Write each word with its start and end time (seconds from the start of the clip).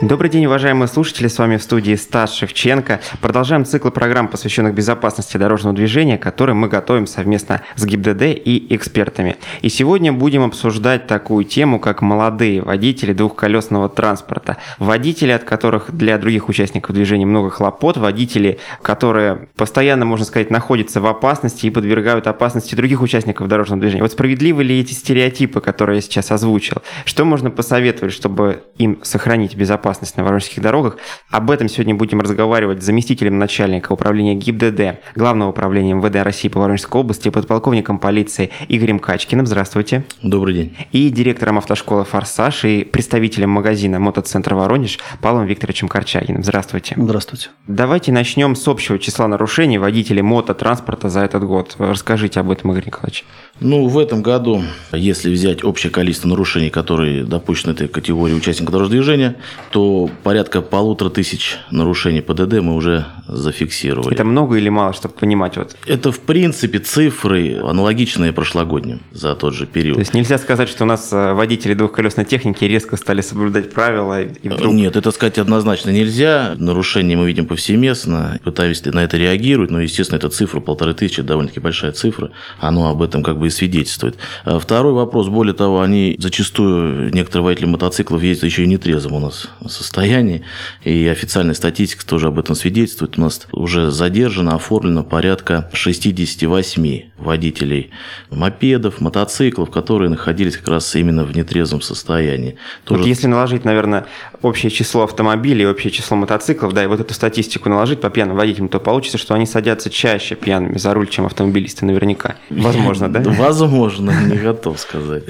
Добрый 0.00 0.30
день, 0.30 0.46
уважаемые 0.46 0.86
слушатели, 0.86 1.26
с 1.26 1.38
вами 1.38 1.56
в 1.56 1.62
студии 1.62 1.96
Стас 1.96 2.32
Шевченко. 2.32 3.00
Продолжаем 3.20 3.64
цикл 3.64 3.90
программ, 3.90 4.28
посвященных 4.28 4.72
безопасности 4.72 5.36
дорожного 5.38 5.74
движения, 5.74 6.18
который 6.18 6.54
мы 6.54 6.68
готовим 6.68 7.08
совместно 7.08 7.62
с 7.74 7.84
ГИБДД 7.84 8.22
и 8.22 8.72
экспертами. 8.76 9.38
И 9.60 9.68
сегодня 9.68 10.12
будем 10.12 10.44
обсуждать 10.44 11.08
такую 11.08 11.44
тему, 11.44 11.80
как 11.80 12.00
молодые 12.00 12.62
водители 12.62 13.12
двухколесного 13.12 13.88
транспорта. 13.88 14.58
Водители, 14.78 15.32
от 15.32 15.42
которых 15.42 15.90
для 15.90 16.16
других 16.18 16.48
участников 16.48 16.94
движения 16.94 17.26
много 17.26 17.50
хлопот, 17.50 17.96
водители, 17.96 18.60
которые 18.82 19.48
постоянно, 19.56 20.04
можно 20.04 20.24
сказать, 20.24 20.48
находятся 20.52 21.00
в 21.00 21.08
опасности 21.08 21.66
и 21.66 21.70
подвергают 21.70 22.28
опасности 22.28 22.76
других 22.76 23.02
участников 23.02 23.48
дорожного 23.48 23.80
движения. 23.80 24.02
Вот 24.02 24.12
справедливы 24.12 24.62
ли 24.62 24.78
эти 24.78 24.92
стереотипы, 24.92 25.60
которые 25.60 25.96
я 25.96 26.02
сейчас 26.02 26.30
озвучил? 26.30 26.82
Что 27.04 27.24
можно 27.24 27.50
посоветовать, 27.50 28.14
чтобы 28.14 28.62
им 28.78 29.00
сохранить 29.02 29.56
безопасность 29.56 29.87
безопасность 29.88 30.16
на 30.16 30.24
воронежских 30.24 30.62
дорогах. 30.62 30.98
Об 31.30 31.50
этом 31.50 31.68
сегодня 31.68 31.94
будем 31.94 32.20
разговаривать 32.20 32.82
с 32.82 32.86
заместителем 32.86 33.38
начальника 33.38 33.92
управления 33.92 34.34
ГИБДД, 34.34 34.98
Главного 35.16 35.50
управления 35.50 35.94
МВД 35.94 36.16
России 36.16 36.48
по 36.48 36.60
Воронежской 36.60 37.00
области, 37.00 37.30
подполковником 37.30 37.98
полиции 37.98 38.50
Игорем 38.68 38.98
Качкиным. 38.98 39.46
Здравствуйте. 39.46 40.04
Добрый 40.22 40.54
день. 40.54 40.76
И 40.92 41.08
директором 41.08 41.58
автошколы 41.58 42.04
«Форсаж» 42.04 42.64
и 42.64 42.84
представителем 42.84 43.50
магазина 43.50 43.98
«Мотоцентр 43.98 44.54
Воронеж» 44.54 44.98
Павлом 45.22 45.46
Викторовичем 45.46 45.88
Корчагиным. 45.88 46.42
Здравствуйте. 46.42 46.94
Здравствуйте. 46.98 47.48
Давайте 47.66 48.12
начнем 48.12 48.54
с 48.56 48.68
общего 48.68 48.98
числа 48.98 49.26
нарушений 49.26 49.78
водителей 49.78 50.22
мототранспорта 50.22 51.08
за 51.08 51.20
этот 51.20 51.44
год. 51.44 51.76
Расскажите 51.78 52.40
об 52.40 52.50
этом, 52.50 52.72
Игорь 52.72 52.86
Николаевич. 52.86 53.24
Ну, 53.60 53.88
в 53.88 53.98
этом 53.98 54.22
году, 54.22 54.62
если 54.92 55.30
взять 55.32 55.64
общее 55.64 55.90
количество 55.90 56.28
нарушений, 56.28 56.70
которые 56.70 57.24
допущены 57.24 57.72
этой 57.72 57.88
категории 57.88 58.34
участников 58.34 58.72
дорожного 58.72 59.02
движения, 59.02 59.36
то 59.70 59.77
порядка 60.22 60.62
полутора 60.62 61.10
тысяч 61.10 61.58
нарушений 61.70 62.20
ПДД 62.20 62.60
мы 62.60 62.74
уже 62.74 63.06
зафиксировали. 63.26 64.14
Это 64.14 64.24
много 64.24 64.56
или 64.56 64.68
мало, 64.68 64.92
чтобы 64.92 65.14
понимать? 65.14 65.56
Вот. 65.56 65.76
Это, 65.86 66.12
в 66.12 66.20
принципе, 66.20 66.78
цифры 66.78 67.58
аналогичные 67.58 68.32
прошлогодним 68.32 69.00
за 69.12 69.34
тот 69.34 69.54
же 69.54 69.66
период. 69.66 69.96
То 69.96 70.00
есть 70.00 70.14
нельзя 70.14 70.38
сказать, 70.38 70.68
что 70.68 70.84
у 70.84 70.86
нас 70.86 71.12
э, 71.12 71.32
водители 71.32 71.74
двухколесной 71.74 72.24
техники 72.24 72.64
резко 72.64 72.96
стали 72.96 73.20
соблюдать 73.20 73.72
правила 73.72 74.22
и 74.22 74.48
вдруг... 74.48 74.72
Нет, 74.74 74.96
это 74.96 75.10
сказать 75.10 75.38
однозначно 75.38 75.90
нельзя. 75.90 76.54
Нарушения 76.58 77.16
мы 77.16 77.26
видим 77.26 77.46
повсеместно, 77.46 78.38
пытаемся 78.44 78.92
на 78.92 79.04
это 79.04 79.16
реагировать, 79.16 79.70
но, 79.70 79.80
естественно, 79.80 80.18
эта 80.18 80.28
цифра 80.28 80.60
полторы 80.60 80.94
тысячи, 80.94 81.22
довольно-таки 81.22 81.60
большая 81.60 81.92
цифра, 81.92 82.30
оно 82.60 82.88
об 82.88 83.02
этом 83.02 83.22
как 83.22 83.38
бы 83.38 83.46
и 83.46 83.50
свидетельствует. 83.50 84.16
А 84.44 84.58
второй 84.58 84.92
вопрос, 84.92 85.28
более 85.28 85.54
того, 85.54 85.80
они 85.80 86.16
зачастую, 86.18 87.12
некоторые 87.12 87.44
водители 87.44 87.66
мотоциклов 87.66 88.22
ездят 88.22 88.44
еще 88.44 88.64
и 88.64 88.66
нетрезвым 88.66 89.14
у 89.14 89.20
нас 89.20 89.48
состоянии, 89.68 90.42
и 90.84 91.06
официальная 91.06 91.54
статистика 91.54 92.06
тоже 92.06 92.28
об 92.28 92.38
этом 92.38 92.54
свидетельствует. 92.54 93.18
У 93.18 93.20
нас 93.20 93.46
уже 93.52 93.90
задержано, 93.90 94.54
оформлено 94.54 95.04
порядка 95.04 95.70
68 95.72 97.08
водителей 97.18 97.90
мопедов, 98.30 99.00
мотоциклов, 99.00 99.70
которые 99.70 100.08
находились 100.08 100.56
как 100.56 100.68
раз 100.68 100.94
именно 100.94 101.24
в 101.24 101.36
нетрезвом 101.36 101.80
состоянии. 101.80 102.56
Тоже... 102.84 103.00
Вот 103.00 103.06
если 103.06 103.26
наложить, 103.26 103.64
наверное, 103.64 104.06
общее 104.42 104.70
число 104.70 105.02
автомобилей, 105.02 105.66
общее 105.66 105.90
число 105.90 106.16
мотоциклов, 106.16 106.72
да, 106.72 106.84
и 106.84 106.86
вот 106.86 107.00
эту 107.00 107.14
статистику 107.14 107.68
наложить 107.68 108.00
по 108.00 108.10
пьяным 108.10 108.36
водителям, 108.36 108.68
то 108.68 108.78
получится, 108.78 109.18
что 109.18 109.34
они 109.34 109.46
садятся 109.46 109.90
чаще 109.90 110.34
пьяными 110.36 110.78
за 110.78 110.94
руль, 110.94 111.08
чем 111.08 111.26
автомобилисты 111.26 111.84
наверняка. 111.84 112.36
Возможно, 112.50 113.08
да? 113.12 113.20
Возможно, 113.24 114.12
не 114.26 114.36
готов 114.36 114.78
сказать. 114.78 115.24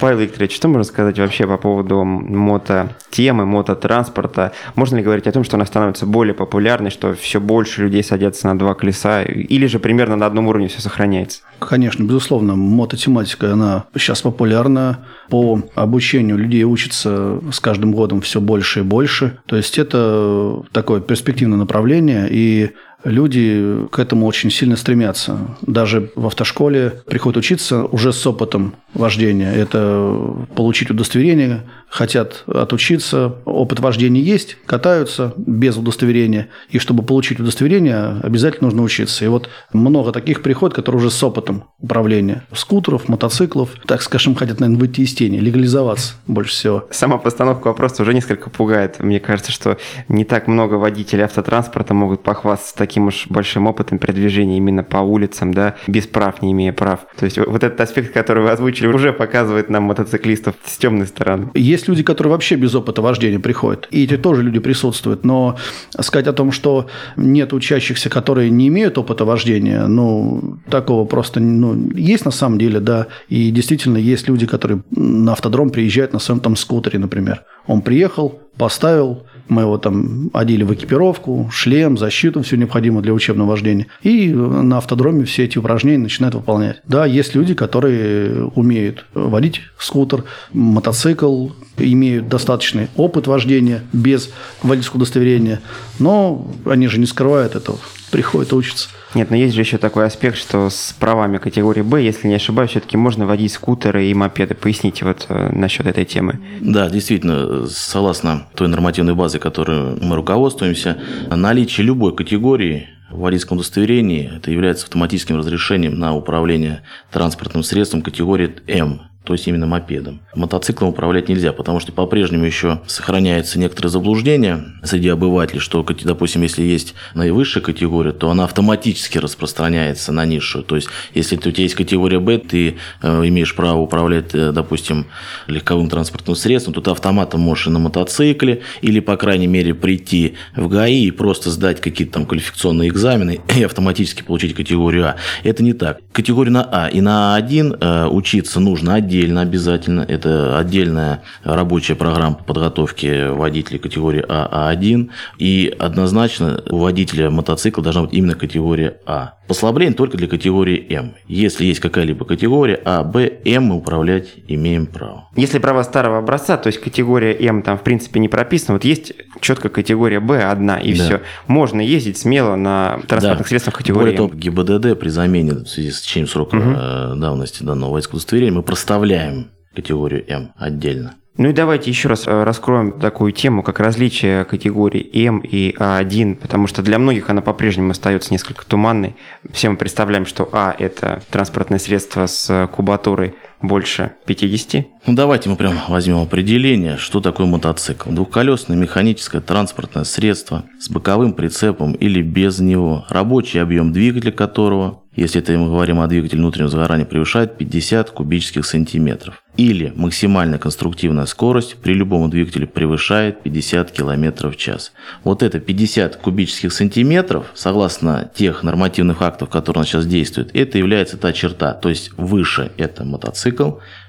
Павел 0.00 0.18
Викторович, 0.18 0.54
что 0.54 0.68
можно 0.68 0.84
сказать 0.84 1.18
вообще 1.18 1.46
по 1.46 1.56
поводу 1.56 2.04
мототемы, 2.04 3.44
мототранспорта? 3.66 4.52
Можно 4.74 4.96
ли 4.96 5.02
говорить 5.02 5.26
о 5.26 5.32
том, 5.32 5.44
что 5.44 5.56
она 5.56 5.66
становится 5.66 6.06
более 6.06 6.34
популярной, 6.34 6.90
что 6.90 7.14
все 7.14 7.40
больше 7.40 7.82
людей 7.82 8.02
садятся 8.02 8.46
на 8.46 8.58
два 8.58 8.74
колеса, 8.74 9.22
или 9.22 9.66
же 9.66 9.78
примерно 9.78 10.16
на 10.16 10.26
одном 10.26 10.46
уровне 10.46 10.68
все 10.68 10.80
сохраняется? 10.80 11.40
Конечно, 11.58 12.04
безусловно, 12.04 12.54
мототематика, 12.54 13.52
она 13.52 13.84
сейчас 13.96 14.22
популярна. 14.22 15.06
По 15.30 15.60
обучению 15.74 16.38
людей 16.38 16.64
учатся 16.64 17.40
с 17.50 17.60
каждым 17.60 17.92
годом 17.92 18.20
все 18.20 18.40
больше 18.40 18.80
и 18.80 18.82
больше. 18.82 19.38
То 19.46 19.56
есть 19.56 19.78
это 19.78 20.62
такое 20.72 21.00
перспективное 21.00 21.58
направление, 21.58 22.28
и 22.30 22.70
люди 23.04 23.86
к 23.90 23.98
этому 23.98 24.26
очень 24.26 24.50
сильно 24.50 24.76
стремятся. 24.76 25.38
Даже 25.62 26.10
в 26.16 26.26
автошколе 26.26 26.92
приходят 27.06 27.38
учиться 27.38 27.84
уже 27.84 28.12
с 28.12 28.26
опытом 28.26 28.74
вождения. 28.94 29.52
Это 29.52 30.34
получить 30.54 30.90
удостоверение, 30.90 31.62
хотят 31.96 32.44
отучиться, 32.46 33.36
опыт 33.44 33.80
вождения 33.80 34.20
есть, 34.20 34.58
катаются 34.66 35.32
без 35.36 35.76
удостоверения. 35.76 36.48
И 36.68 36.78
чтобы 36.78 37.02
получить 37.02 37.40
удостоверение, 37.40 38.20
обязательно 38.22 38.66
нужно 38.66 38.82
учиться. 38.82 39.24
И 39.24 39.28
вот 39.28 39.48
много 39.72 40.12
таких 40.12 40.42
приходят, 40.42 40.74
которые 40.74 41.00
уже 41.00 41.10
с 41.10 41.22
опытом 41.22 41.64
управления. 41.80 42.44
Скутеров, 42.52 43.08
мотоциклов, 43.08 43.70
так 43.86 44.02
скажем, 44.02 44.34
хотят, 44.34 44.60
наверное, 44.60 44.80
выйти 44.80 45.00
из 45.00 45.14
тени, 45.14 45.38
легализоваться 45.38 46.14
больше 46.26 46.52
всего. 46.52 46.86
Сама 46.90 47.16
постановка 47.16 47.68
вопроса 47.68 48.02
уже 48.02 48.12
несколько 48.12 48.50
пугает. 48.50 49.00
Мне 49.00 49.18
кажется, 49.18 49.50
что 49.50 49.78
не 50.08 50.24
так 50.24 50.48
много 50.48 50.74
водителей 50.74 51.24
автотранспорта 51.24 51.94
могут 51.94 52.22
похвастаться 52.22 52.76
таким 52.76 53.06
уж 53.06 53.26
большим 53.28 53.66
опытом 53.66 53.98
передвижения 53.98 54.58
именно 54.58 54.84
по 54.84 54.98
улицам, 54.98 55.54
да, 55.54 55.76
без 55.86 56.06
прав, 56.06 56.42
не 56.42 56.52
имея 56.52 56.72
прав. 56.72 57.06
То 57.16 57.24
есть 57.24 57.38
вот 57.38 57.64
этот 57.64 57.80
аспект, 57.80 58.12
который 58.12 58.42
вы 58.42 58.50
озвучили, 58.50 58.86
уже 58.86 59.12
показывает 59.14 59.70
нам 59.70 59.84
мотоциклистов 59.84 60.56
с 60.64 60.76
темной 60.76 61.06
стороны. 61.06 61.50
Есть 61.86 61.88
люди, 61.88 62.02
которые 62.02 62.32
вообще 62.32 62.56
без 62.56 62.74
опыта 62.74 63.00
вождения 63.00 63.38
приходят, 63.38 63.86
и 63.92 64.02
эти 64.02 64.16
тоже 64.16 64.42
люди 64.42 64.58
присутствуют, 64.58 65.24
но 65.24 65.56
сказать 66.00 66.26
о 66.26 66.32
том, 66.32 66.50
что 66.50 66.88
нет 67.16 67.52
учащихся, 67.52 68.10
которые 68.10 68.50
не 68.50 68.66
имеют 68.66 68.98
опыта 68.98 69.24
вождения, 69.24 69.86
ну, 69.86 70.58
такого 70.68 71.04
просто, 71.04 71.38
ну, 71.38 71.90
есть 71.94 72.24
на 72.24 72.32
самом 72.32 72.58
деле, 72.58 72.80
да, 72.80 73.06
и 73.28 73.52
действительно 73.52 73.98
есть 73.98 74.28
люди, 74.28 74.46
которые 74.46 74.82
на 74.90 75.32
автодром 75.32 75.70
приезжают 75.70 76.12
на 76.12 76.18
своем 76.18 76.40
там 76.40 76.56
скутере, 76.56 76.98
например. 76.98 77.44
Он 77.68 77.82
приехал, 77.82 78.40
поставил, 78.56 79.22
мы 79.48 79.62
его 79.62 79.78
там 79.78 80.30
одели 80.32 80.62
в 80.64 80.72
экипировку, 80.74 81.48
шлем, 81.52 81.96
защиту, 81.98 82.42
все 82.42 82.56
необходимое 82.56 83.02
для 83.02 83.12
учебного 83.12 83.50
вождения. 83.50 83.86
И 84.02 84.28
на 84.32 84.78
автодроме 84.78 85.24
все 85.24 85.44
эти 85.44 85.58
упражнения 85.58 86.02
начинают 86.02 86.34
выполнять. 86.34 86.80
Да, 86.86 87.06
есть 87.06 87.34
люди, 87.34 87.54
которые 87.54 88.44
умеют 88.54 89.06
водить 89.14 89.62
скутер, 89.78 90.24
мотоцикл, 90.52 91.48
имеют 91.78 92.28
достаточный 92.28 92.88
опыт 92.96 93.26
вождения 93.26 93.82
без 93.92 94.30
водительского 94.62 94.98
удостоверения, 94.98 95.60
но 95.98 96.50
они 96.64 96.88
же 96.88 96.98
не 96.98 97.06
скрывают 97.06 97.54
этого, 97.54 97.78
приходят 98.10 98.52
учатся. 98.52 98.88
Нет, 99.14 99.30
но 99.30 99.36
есть 99.36 99.54
же 99.54 99.60
еще 99.60 99.78
такой 99.78 100.06
аспект, 100.06 100.36
что 100.36 100.68
с 100.70 100.94
правами 100.98 101.38
категории 101.38 101.82
Б, 101.82 102.02
если 102.02 102.28
не 102.28 102.34
ошибаюсь, 102.34 102.70
все-таки 102.70 102.96
можно 102.96 103.26
водить 103.26 103.52
скутеры 103.52 104.06
и 104.06 104.14
мопеды. 104.14 104.54
Поясните 104.54 105.04
вот 105.04 105.26
э, 105.28 105.50
насчет 105.52 105.86
этой 105.86 106.04
темы. 106.04 106.40
Да, 106.60 106.88
действительно, 106.90 107.66
согласно 107.66 108.46
той 108.54 108.68
нормативной 108.68 109.14
базе, 109.14 109.38
которой 109.38 109.96
мы 110.00 110.16
руководствуемся, 110.16 110.98
наличие 111.30 111.86
любой 111.86 112.14
категории 112.14 112.88
в 113.10 113.20
водительском 113.20 113.58
удостоверении 113.58 114.30
это 114.36 114.50
является 114.50 114.84
автоматическим 114.84 115.36
разрешением 115.38 115.98
на 115.98 116.14
управление 116.14 116.82
транспортным 117.10 117.62
средством 117.62 118.02
категории 118.02 118.56
М 118.66 119.02
то 119.26 119.32
есть 119.32 119.48
именно 119.48 119.66
мопедом. 119.66 120.20
Мотоциклом 120.36 120.90
управлять 120.90 121.28
нельзя, 121.28 121.52
потому 121.52 121.80
что 121.80 121.90
по-прежнему 121.90 122.44
еще 122.44 122.80
сохраняется 122.86 123.58
некоторое 123.58 123.88
заблуждение 123.88 124.64
среди 124.84 125.08
обывателей, 125.08 125.58
что, 125.58 125.84
допустим, 126.04 126.42
если 126.42 126.62
есть 126.62 126.94
наивысшая 127.14 127.60
категория, 127.60 128.12
то 128.12 128.30
она 128.30 128.44
автоматически 128.44 129.18
распространяется 129.18 130.12
на 130.12 130.24
низшую. 130.24 130.62
То 130.62 130.76
есть, 130.76 130.88
если 131.12 131.34
у 131.36 131.40
тебя 131.40 131.64
есть 131.64 131.74
категория 131.74 132.20
Б, 132.20 132.38
ты 132.38 132.76
э, 133.02 133.22
имеешь 133.26 133.56
право 133.56 133.80
управлять, 133.80 134.32
э, 134.32 134.52
допустим, 134.52 135.06
легковым 135.48 135.90
транспортным 135.90 136.36
средством, 136.36 136.74
то 136.74 136.80
ты 136.80 136.92
автоматом 136.92 137.40
можешь 137.40 137.66
и 137.66 137.70
на 137.70 137.80
мотоцикле, 137.80 138.62
или, 138.80 139.00
по 139.00 139.16
крайней 139.16 139.48
мере, 139.48 139.74
прийти 139.74 140.36
в 140.54 140.68
ГАИ 140.68 141.06
и 141.06 141.10
просто 141.10 141.50
сдать 141.50 141.80
какие-то 141.80 142.12
там 142.12 142.26
квалификационные 142.26 142.90
экзамены 142.90 143.40
и 143.56 143.64
автоматически 143.64 144.22
получить 144.22 144.54
категорию 144.54 145.08
А. 145.08 145.16
Это 145.42 145.64
не 145.64 145.72
так. 145.72 145.98
Категорию 146.12 146.52
на 146.52 146.62
А 146.62 146.86
и 146.86 147.00
на 147.00 147.36
А1 147.40 147.78
э, 147.80 148.06
учиться 148.06 148.60
нужно 148.60 148.94
отдельно 148.94 149.15
отдельно 149.16 149.40
обязательно. 149.40 150.02
Это 150.02 150.58
отдельная 150.58 151.22
рабочая 151.42 151.94
программа 151.94 152.36
по 152.36 152.44
подготовке 152.44 153.28
водителей 153.28 153.78
категории 153.78 154.24
А, 154.28 154.72
А1. 154.72 155.10
И 155.38 155.74
однозначно 155.78 156.62
у 156.68 156.78
водителя 156.78 157.30
мотоцикла 157.30 157.82
должна 157.82 158.02
быть 158.02 158.12
именно 158.12 158.34
категория 158.34 158.98
А. 159.06 159.35
Послабление 159.46 159.94
только 159.94 160.16
для 160.16 160.26
категории 160.28 160.86
М. 160.92 161.14
Если 161.28 161.64
есть 161.66 161.80
какая-либо 161.80 162.24
категория 162.24 162.80
А, 162.84 163.04
Б, 163.04 163.32
М 163.44 163.64
мы 163.64 163.76
управлять 163.76 164.34
имеем 164.48 164.86
право. 164.86 165.28
Если 165.36 165.58
права 165.58 165.82
старого 165.84 166.18
образца, 166.18 166.56
то 166.56 166.66
есть 166.66 166.80
категория 166.80 167.32
М 167.38 167.62
там 167.62 167.78
в 167.78 167.82
принципе 167.82 168.18
не 168.20 168.28
прописана, 168.28 168.74
вот 168.74 168.84
есть 168.84 169.12
четко 169.40 169.68
категория 169.68 170.20
Б 170.20 170.42
одна 170.42 170.78
и 170.78 170.94
Да. 170.96 171.04
все. 171.04 171.20
Можно 171.46 171.80
ездить 171.80 172.18
смело 172.18 172.56
на 172.56 173.00
транспортных 173.06 173.46
Да. 173.46 173.48
средствах 173.48 173.76
категории 173.76 174.16
Более 174.16 174.16
того, 174.16 174.30
ГИБДД 174.34 174.98
при 174.98 175.08
замене 175.08 175.52
в 175.52 175.66
связи 175.66 175.90
с 175.92 176.00
течением 176.00 176.28
срока 176.28 176.56
э, 176.56 177.14
давности 177.16 177.62
данного 177.62 177.90
водительского 177.92 178.16
удостоверения 178.18 178.52
мы 178.54 178.62
проставляем 178.62 179.50
категорию 179.74 180.24
М 180.28 180.52
отдельно. 180.56 181.14
Ну 181.38 181.50
и 181.50 181.52
давайте 181.52 181.90
еще 181.90 182.08
раз 182.08 182.26
э, 182.26 182.44
раскроем 182.44 182.92
такую 182.92 183.32
тему, 183.32 183.62
как 183.62 183.78
различие 183.78 184.46
категорий 184.46 185.10
М 185.26 185.40
и 185.40 185.74
А1, 185.76 186.36
потому 186.36 186.66
что 186.66 186.80
для 186.80 186.98
многих 186.98 187.28
она 187.28 187.42
по-прежнему 187.42 187.90
остается 187.90 188.32
несколько 188.32 188.64
туманной. 188.64 189.16
Все 189.52 189.68
мы 189.68 189.76
представляем, 189.76 190.24
что 190.24 190.48
А– 190.52 190.74
это 190.78 191.22
транспортное 191.30 191.78
средство 191.78 192.26
с 192.26 192.68
кубатурой 192.72 193.34
больше 193.62 194.12
50. 194.26 194.86
Ну, 195.06 195.14
давайте 195.14 195.48
мы 195.48 195.56
прям 195.56 195.74
возьмем 195.88 196.18
определение, 196.18 196.96
что 196.96 197.20
такое 197.20 197.46
мотоцикл. 197.46 198.10
Двухколесное 198.10 198.76
механическое 198.76 199.40
транспортное 199.40 200.04
средство 200.04 200.64
с 200.80 200.90
боковым 200.90 201.32
прицепом 201.32 201.92
или 201.92 202.22
без 202.22 202.58
него, 202.58 203.06
рабочий 203.08 203.60
объем 203.60 203.92
двигателя 203.92 204.32
которого, 204.32 205.02
если 205.14 205.40
это 205.40 205.52
мы 205.52 205.68
говорим 205.68 206.00
о 206.00 206.06
двигателе 206.08 206.40
внутреннего 206.40 206.68
сгорания, 206.68 207.06
превышает 207.06 207.56
50 207.56 208.10
кубических 208.10 208.66
сантиметров. 208.66 209.42
Или 209.56 209.90
максимальная 209.96 210.58
конструктивная 210.58 211.24
скорость 211.24 211.76
при 211.76 211.94
любом 211.94 212.28
двигателе 212.28 212.66
превышает 212.66 213.42
50 213.42 213.90
км 213.90 214.50
в 214.50 214.56
час. 214.56 214.92
Вот 215.24 215.42
это 215.42 215.58
50 215.58 216.16
кубических 216.16 216.70
сантиметров, 216.70 217.46
согласно 217.54 218.30
тех 218.34 218.62
нормативных 218.62 219.22
актов, 219.22 219.48
которые 219.48 219.80
у 219.80 219.82
нас 219.82 219.88
сейчас 219.88 220.06
действуют, 220.06 220.50
это 220.54 220.76
является 220.76 221.16
та 221.16 221.32
черта. 221.32 221.72
То 221.72 221.88
есть 221.88 222.10
выше 222.18 222.70
это 222.76 223.04
мотоцикл, 223.04 223.55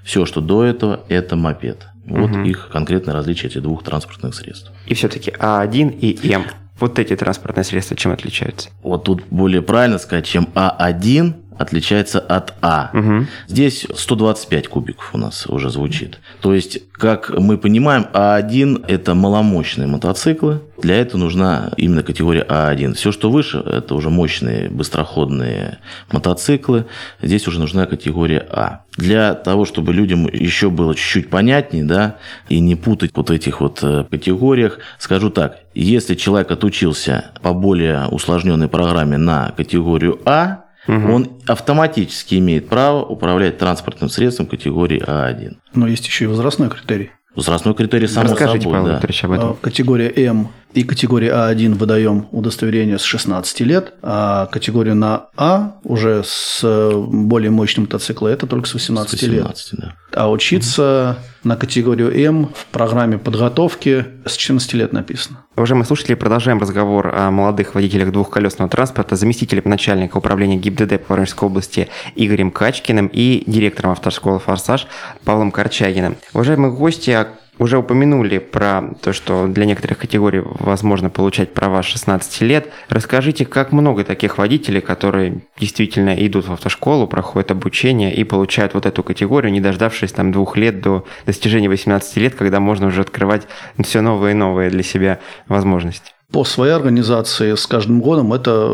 все, 0.04 0.26
что 0.26 0.42
до 0.42 0.64
этого, 0.64 1.02
это 1.10 1.36
мопед. 1.36 1.88
Вот 2.06 2.32
их 2.46 2.70
конкретное 2.72 3.14
различие 3.14 3.50
этих 3.50 3.62
двух 3.62 3.84
транспортных 3.84 4.34
средств. 4.34 4.72
И 4.86 4.94
все-таки 4.94 5.32
А1 5.32 6.00
и 6.00 6.34
М. 6.34 6.46
Вот 6.80 7.00
эти 7.00 7.16
транспортные 7.16 7.64
средства 7.64 7.98
чем 7.98 8.12
отличаются? 8.12 8.70
Вот 8.84 9.04
тут 9.04 9.24
более 9.32 9.62
правильно 9.62 9.98
сказать, 9.98 10.26
чем 10.26 10.48
А1 10.54 11.34
отличается 11.58 12.20
от 12.20 12.54
А. 12.62 12.90
Мгм. 12.94 13.28
Здесь 13.48 13.86
125 13.94 14.68
кубиков 14.68 15.10
у 15.14 15.18
нас 15.18 15.48
уже 15.48 15.70
звучит. 15.70 16.20
То 16.42 16.54
есть, 16.54 16.80
как 16.92 17.30
мы 17.30 17.58
понимаем, 17.58 18.08
А1– 18.14 18.86
это 18.88 19.16
маломощные 19.16 19.88
мотоциклы. 19.88 20.62
Для 20.78 20.96
этого 20.96 21.20
нужна 21.22 21.72
именно 21.78 22.04
категория 22.04 22.46
А1. 22.48 22.94
Все, 22.94 23.12
что 23.12 23.32
выше, 23.32 23.60
это 23.60 23.96
уже 23.96 24.10
мощные 24.10 24.70
быстроходные 24.70 25.80
мотоциклы. 26.12 26.86
Здесь 27.22 27.48
уже 27.48 27.60
нужна 27.60 27.86
категория 27.86 28.46
А. 28.50 28.82
Для 28.96 29.34
того, 29.34 29.66
чтобы 29.66 29.94
людям 29.94 30.28
еще 30.28 30.70
было 30.70 30.96
чуть-чуть 30.96 31.30
понятнее, 31.30 31.84
да, 31.84 32.18
и 32.50 32.60
не 32.60 32.76
путать 32.76 33.12
вот 33.16 33.30
в 33.30 33.32
этих 33.34 33.62
вот 33.62 33.80
э, 33.84 34.06
категориях, 34.10 34.80
скажу 34.98 35.30
так. 35.30 35.60
Если 35.76 36.16
человек 36.16 36.52
отучился 36.52 37.32
по 37.44 37.54
более 37.54 38.08
усложненной 38.08 38.68
программе 38.68 39.18
на 39.18 39.52
категорию 39.56 40.20
А, 40.26 40.67
он 40.88 41.30
автоматически 41.48 42.36
имеет 42.36 42.70
право 42.70 43.04
управлять 43.04 43.58
транспортным 43.58 44.10
средством 44.10 44.48
категории 44.48 45.04
А1. 45.06 45.58
Но 45.74 45.88
есть 45.88 46.06
еще 46.08 46.26
и 46.26 46.28
возрастной 46.28 46.70
критерий. 46.70 47.12
Возрастной 47.36 47.76
критерий 47.76 48.08
само 48.08 48.30
Расскажите, 48.30 48.62
собой, 48.64 48.74
Павел 48.74 48.86
да. 48.88 48.94
Викторович, 48.94 49.24
об 49.26 49.32
А, 49.32 49.36
этом. 49.36 49.56
Категория 49.62 50.12
М 50.26 50.48
и 50.74 50.84
категория 50.84 51.32
А1 51.32 51.76
выдаем 51.76 52.28
удостоверение 52.32 53.00
с 53.00 53.04
16 53.04 53.62
лет, 53.62 53.94
а 54.02 54.48
категорию 54.48 54.96
на 54.96 55.28
А 55.36 55.78
уже 55.84 56.24
с 56.26 56.62
более 56.64 57.52
мощным 57.52 57.86
мотоциклом 57.86 58.32
это 58.32 58.48
только 58.48 58.68
с 58.68 58.74
18, 58.74 59.20
С 59.20 59.24
лет. 59.24 59.44
18, 59.44 59.70
да. 59.80 59.96
А 60.14 60.30
учиться 60.30 61.18
на 61.44 61.56
категорию 61.56 62.16
М 62.16 62.50
в 62.54 62.66
программе 62.68 63.18
подготовки 63.18 64.06
с 64.26 64.36
14 64.36 64.74
лет 64.74 64.94
написано. 64.94 65.46
Уважаемые 65.56 65.86
слушатели, 65.86 66.14
продолжаем 66.16 66.60
разговор 66.60 67.14
о 67.16 67.32
молодых 67.32 67.74
водителях 67.74 68.12
двухколесного 68.12 68.70
транспорта 68.70 69.16
заместителем 69.16 69.64
начальника 69.66 70.18
управления 70.18 70.58
ГИБДД 70.58 71.02
по 71.06 71.14
Воронежской 71.14 71.48
области 71.50 71.88
Игорем 72.16 72.52
Качкиным 72.52 73.08
и 73.08 73.44
директором 73.48 73.92
автошколы 73.92 74.40
«Форсаж» 74.40 74.88
Павлом 75.24 75.52
Корчагиным. 75.52 76.18
Уважаемые 76.34 76.72
гости, 76.72 77.12
а 77.12 77.28
уже 77.60 77.78
упомянули 77.78 78.38
про 78.38 78.94
то, 79.02 79.14
что 79.14 79.48
для 79.48 79.66
некоторых 79.66 79.98
категорий 79.98 80.42
возможно 80.44 81.10
получать 81.10 81.54
права 81.54 81.82
с 81.82 81.86
16 81.86 82.42
лет. 82.42 82.70
Расскажите, 82.90 83.46
как 83.46 83.72
много 83.72 84.04
таких 84.04 84.38
водителей, 84.38 84.82
которые 84.82 85.42
действительно 85.60 86.14
идут 86.26 86.48
в 86.48 86.54
автошколу, 86.54 87.08
проходят 87.08 87.52
обучение 87.52 88.14
и 88.14 88.24
получают 88.24 88.74
вот 88.74 88.86
эту 88.86 89.04
категорию, 89.04 89.52
не 89.52 89.62
дождавшись 89.62 90.12
там 90.12 90.32
двух 90.32 90.58
лет 90.58 90.82
до 90.82 91.06
достижения 91.26 91.70
18 91.70 92.18
лет, 92.18 92.36
когда 92.36 92.60
можно 92.60 92.88
уже 92.88 93.02
открывать 93.02 93.48
все 93.84 94.02
новые 94.02 94.32
и 94.32 94.36
новые 94.36 94.70
для 94.70 94.84
себя 94.84 95.20
возможности. 95.48 96.12
По 96.32 96.44
своей 96.44 96.74
организации 96.74 97.56
с 97.56 97.66
каждым 97.68 98.02
годом 98.02 98.34
это 98.34 98.68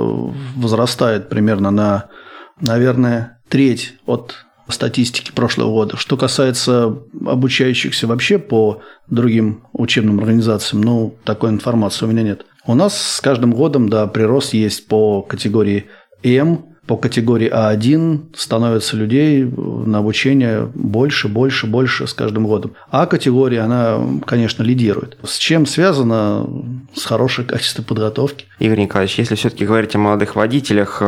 возрастает 0.56 1.30
примерно 1.30 1.69
на, 1.69 2.09
наверное, 2.59 3.39
треть 3.47 3.94
от 4.07 4.45
статистики 4.69 5.31
прошлого 5.31 5.71
года. 5.71 5.98
Что 5.98 6.18
касается 6.18 6.98
обучающихся 7.25 8.07
вообще 8.07 8.38
по 8.38 8.81
другим 9.10 9.63
учебным 9.74 10.19
организациям, 10.19 10.81
ну, 10.81 11.15
такой 11.24 11.50
информации 11.50 12.06
у 12.06 12.07
меня 12.07 12.24
нет. 12.24 12.45
У 12.65 12.75
нас 12.75 12.98
с 12.98 13.21
каждым 13.21 13.51
годом, 13.51 13.89
да, 13.89 14.07
прирост 14.07 14.54
есть 14.54 14.88
по 14.88 15.21
категории 15.21 15.86
М, 16.24 16.65
по 16.88 16.98
категории 16.98 17.50
А1 17.50 18.36
становится 18.36 18.98
людей 18.98 19.44
на 19.44 20.00
обучение 20.00 20.69
больше, 20.74 21.30
больше, 21.30 21.66
больше 21.66 22.07
с 22.07 22.13
каждым 22.13 22.45
годом. 22.45 22.74
А 22.92 23.06
категория, 23.06 23.62
она, 23.62 24.00
конечно, 24.25 24.63
лидирует. 24.63 25.18
С 25.24 25.38
чем 25.38 25.66
связано? 25.66 26.45
С 26.94 27.06
хорошей 27.06 27.45
качеством 27.45 27.86
подготовки. 27.86 28.45
Игорь 28.59 28.81
Николаевич, 28.81 29.18
если 29.18 29.36
все-таки 29.36 29.66
говорить 29.66 29.95
о 29.95 30.00
молодых 30.00 30.36
водителях, 30.36 31.01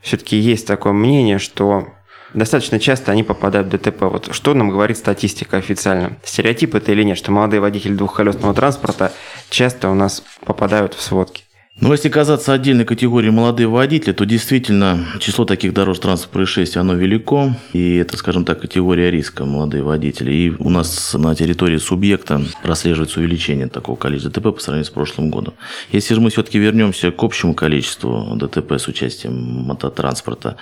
все-таки 0.00 0.38
есть 0.38 0.66
такое 0.66 0.92
мнение, 0.94 1.38
что 1.38 1.88
достаточно 2.34 2.78
часто 2.78 3.12
они 3.12 3.22
попадают 3.22 3.68
в 3.68 3.70
ДТП. 3.70 4.02
Вот 4.02 4.28
что 4.32 4.54
нам 4.54 4.70
говорит 4.70 4.96
статистика 4.96 5.56
официально? 5.56 6.16
Стереотип 6.24 6.74
это 6.74 6.92
или 6.92 7.02
нет, 7.02 7.18
что 7.18 7.32
молодые 7.32 7.60
водители 7.60 7.94
двухколесного 7.94 8.54
транспорта 8.54 9.12
часто 9.48 9.88
у 9.90 9.94
нас 9.94 10.22
попадают 10.44 10.94
в 10.94 11.02
сводки? 11.02 11.44
Но 11.80 11.92
если 11.92 12.10
казаться 12.10 12.52
отдельной 12.52 12.84
категории 12.84 13.30
молодые 13.30 13.66
водители, 13.66 14.12
то 14.12 14.26
действительно 14.26 15.06
число 15.18 15.46
таких 15.46 15.72
дорожно-транспортных 15.72 16.30
происшествий, 16.30 16.80
оно 16.80 16.92
велико. 16.92 17.54
И 17.72 17.96
это, 17.96 18.18
скажем 18.18 18.44
так, 18.44 18.60
категория 18.60 19.10
риска 19.10 19.46
молодые 19.46 19.82
водители. 19.82 20.30
И 20.30 20.50
у 20.58 20.68
нас 20.68 21.14
на 21.14 21.34
территории 21.34 21.78
субъекта 21.78 22.42
прослеживается 22.62 23.20
увеличение 23.20 23.66
такого 23.66 23.96
количества 23.96 24.30
ДТП 24.30 24.54
по 24.54 24.60
сравнению 24.60 24.84
с 24.84 24.90
прошлым 24.90 25.30
годом. 25.30 25.54
Если 25.90 26.12
же 26.12 26.20
мы 26.20 26.28
все-таки 26.28 26.58
вернемся 26.58 27.10
к 27.12 27.22
общему 27.22 27.54
количеству 27.54 28.36
ДТП 28.36 28.72
с 28.72 28.86
участием 28.86 29.34
мототранспорта, 29.34 30.56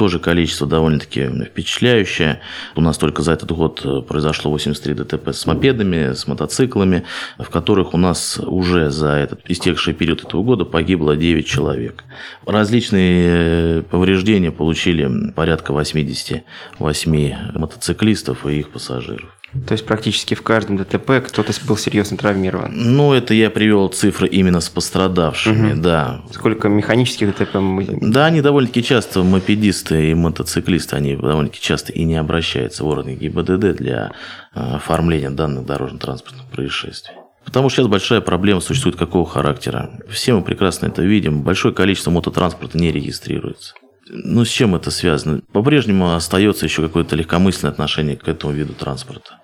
тоже 0.00 0.18
количество 0.18 0.66
довольно-таки 0.66 1.28
впечатляющее. 1.44 2.40
У 2.74 2.80
нас 2.80 2.96
только 2.96 3.20
за 3.20 3.32
этот 3.32 3.52
год 3.52 4.06
произошло 4.08 4.50
83 4.50 4.94
ДТП 4.94 5.28
с 5.28 5.44
мопедами, 5.44 6.14
с 6.14 6.26
мотоциклами, 6.26 7.04
в 7.38 7.50
которых 7.50 7.92
у 7.92 7.98
нас 7.98 8.40
уже 8.42 8.88
за 8.88 9.08
этот 9.08 9.42
истекший 9.50 9.92
период 9.92 10.24
этого 10.24 10.42
года 10.42 10.64
погибло 10.64 11.16
9 11.16 11.46
человек. 11.46 12.04
Различные 12.46 13.82
повреждения 13.82 14.50
получили 14.50 15.32
порядка 15.32 15.74
88 15.74 17.34
мотоциклистов 17.52 18.46
и 18.46 18.60
их 18.60 18.70
пассажиров. 18.70 19.39
То 19.66 19.72
есть 19.72 19.84
практически 19.84 20.34
в 20.34 20.42
каждом 20.42 20.76
ДТП 20.76 21.20
кто-то 21.26 21.52
был 21.66 21.76
серьезно 21.76 22.16
травмирован. 22.16 22.70
Ну, 22.72 23.12
это 23.12 23.34
я 23.34 23.50
привел 23.50 23.88
цифры 23.88 24.28
именно 24.28 24.60
с 24.60 24.68
пострадавшими, 24.68 25.72
угу. 25.72 25.82
да. 25.82 26.22
Сколько 26.32 26.68
механических 26.68 27.34
ДТП 27.34 27.56
мы... 27.56 27.86
Да, 28.00 28.26
они 28.26 28.42
довольно-таки 28.42 28.84
часто, 28.84 29.24
мопедисты 29.24 30.10
и 30.10 30.14
мотоциклисты, 30.14 30.96
они 30.96 31.16
довольно-таки 31.16 31.60
часто 31.60 31.92
и 31.92 32.04
не 32.04 32.16
обращаются 32.16 32.84
в 32.84 32.86
органы 32.86 33.16
ГИБДД 33.16 33.76
для 33.76 34.12
оформления 34.52 35.30
данных 35.30 35.66
дорожно-транспортных 35.66 36.46
происшествий. 36.46 37.14
Потому 37.44 37.68
что 37.68 37.82
сейчас 37.82 37.88
большая 37.88 38.20
проблема 38.20 38.60
существует 38.60 38.96
какого 38.96 39.26
характера. 39.26 39.90
Все 40.08 40.34
мы 40.34 40.42
прекрасно 40.42 40.86
это 40.86 41.02
видим. 41.02 41.42
Большое 41.42 41.74
количество 41.74 42.12
мототранспорта 42.12 42.78
не 42.78 42.92
регистрируется. 42.92 43.74
Ну, 44.12 44.44
с 44.44 44.48
чем 44.48 44.74
это 44.74 44.90
связано? 44.90 45.40
По-прежнему 45.52 46.14
остается 46.14 46.64
еще 46.66 46.82
какое-то 46.82 47.14
легкомысленное 47.14 47.70
отношение 47.70 48.16
к 48.16 48.26
этому 48.26 48.52
виду 48.52 48.74
транспорта. 48.74 49.40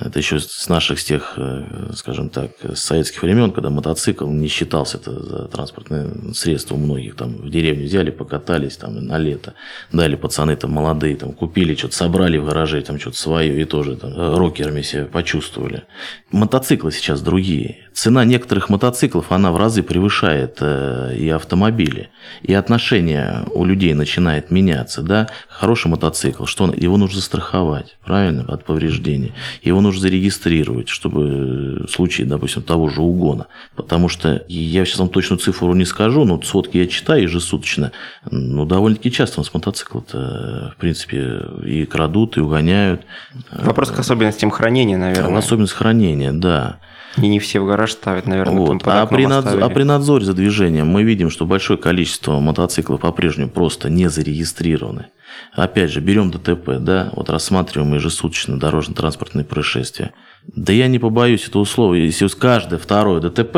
Это 0.00 0.18
еще 0.18 0.40
с 0.40 0.68
наших, 0.68 0.98
с 0.98 1.04
тех, 1.04 1.34
э, 1.36 1.92
скажем 1.94 2.28
так, 2.28 2.50
с 2.62 2.80
советских 2.80 3.22
времен, 3.22 3.52
когда 3.52 3.70
мотоцикл 3.70 4.26
не 4.26 4.48
считался 4.48 4.98
это 4.98 5.12
за 5.12 5.48
транспортное 5.48 6.08
средство 6.34 6.74
у 6.74 6.78
многих. 6.78 7.14
Там 7.14 7.36
в 7.36 7.50
деревню 7.50 7.84
взяли, 7.84 8.10
покатались 8.10 8.76
там 8.76 8.94
на 9.06 9.18
лето. 9.18 9.54
Дали 9.92 10.16
пацаны 10.16 10.56
там 10.56 10.72
молодые, 10.72 11.16
там 11.16 11.32
купили 11.32 11.74
что-то, 11.74 11.94
собрали 11.94 12.38
в 12.38 12.46
гараже 12.46 12.82
там 12.82 12.98
что-то 12.98 13.18
свое 13.18 13.60
и 13.60 13.64
тоже 13.64 13.96
там 13.96 14.12
рокерами 14.36 14.82
себя 14.82 15.04
почувствовали. 15.04 15.84
Мотоциклы 16.30 16.90
сейчас 16.90 17.20
другие. 17.20 17.85
Цена 17.96 18.26
некоторых 18.26 18.68
мотоциклов, 18.68 19.32
она 19.32 19.52
в 19.52 19.56
разы 19.56 19.82
превышает 19.82 20.58
э, 20.60 21.16
и 21.16 21.30
автомобили. 21.30 22.10
И 22.42 22.52
отношение 22.52 23.44
у 23.54 23.64
людей 23.64 23.94
начинает 23.94 24.50
меняться. 24.50 25.00
Да? 25.00 25.30
Хороший 25.48 25.86
мотоцикл, 25.86 26.44
что 26.44 26.64
он, 26.64 26.74
его 26.74 26.98
нужно 26.98 27.22
страховать, 27.22 27.96
правильно, 28.04 28.44
от 28.48 28.66
повреждений. 28.66 29.32
Его 29.62 29.80
нужно 29.80 30.02
зарегистрировать, 30.02 30.90
чтобы 30.90 31.86
в 31.86 31.88
случае, 31.88 32.26
допустим, 32.26 32.62
того 32.62 32.90
же 32.90 33.00
угона. 33.00 33.46
Потому 33.76 34.10
что 34.10 34.44
я 34.46 34.84
сейчас 34.84 34.98
вам 34.98 35.08
точную 35.08 35.38
цифру 35.38 35.72
не 35.72 35.86
скажу, 35.86 36.26
но 36.26 36.42
сводки 36.42 36.76
я 36.76 36.88
читаю 36.88 37.22
ежесуточно. 37.22 37.92
Ну, 38.30 38.66
довольно-таки 38.66 39.10
часто 39.10 39.40
у 39.40 39.42
нас 39.42 39.54
мотоциклы-то, 39.54 40.74
в 40.76 40.78
принципе, 40.78 41.40
и 41.64 41.86
крадут, 41.86 42.36
и 42.36 42.40
угоняют. 42.40 43.06
Вопрос 43.50 43.90
к 43.90 43.98
особенностям 43.98 44.50
хранения, 44.50 44.98
наверное. 44.98 45.38
Особенность 45.38 45.72
хранения, 45.72 46.32
да. 46.32 46.78
И 47.16 47.28
не 47.28 47.38
все 47.38 47.60
в 47.60 47.66
гараж 47.66 47.92
ставят, 47.92 48.26
наверное. 48.26 48.58
Вот. 48.58 48.82
А, 48.84 49.06
при 49.06 49.26
надз... 49.26 49.46
а 49.46 49.68
при 49.70 49.84
надзоре 49.84 50.24
за 50.24 50.34
движением 50.34 50.88
мы 50.88 51.02
видим, 51.02 51.30
что 51.30 51.46
большое 51.46 51.78
количество 51.78 52.38
мотоциклов 52.40 53.00
по-прежнему 53.00 53.50
просто 53.50 53.88
не 53.88 54.08
зарегистрированы. 54.08 55.06
Опять 55.52 55.90
же, 55.90 56.00
берем 56.00 56.30
ДТП, 56.30 56.78
да, 56.78 57.10
вот 57.14 57.30
рассматриваем 57.30 57.94
ежесуточно 57.94 58.58
дорожно-транспортные 58.58 59.44
происшествия. 59.44 60.12
Да 60.46 60.72
я 60.72 60.88
не 60.88 60.98
побоюсь 60.98 61.48
этого 61.48 61.64
слова. 61.64 61.94
Если 61.94 62.28
каждое 62.28 62.78
второе 62.78 63.20
ДТП 63.20 63.56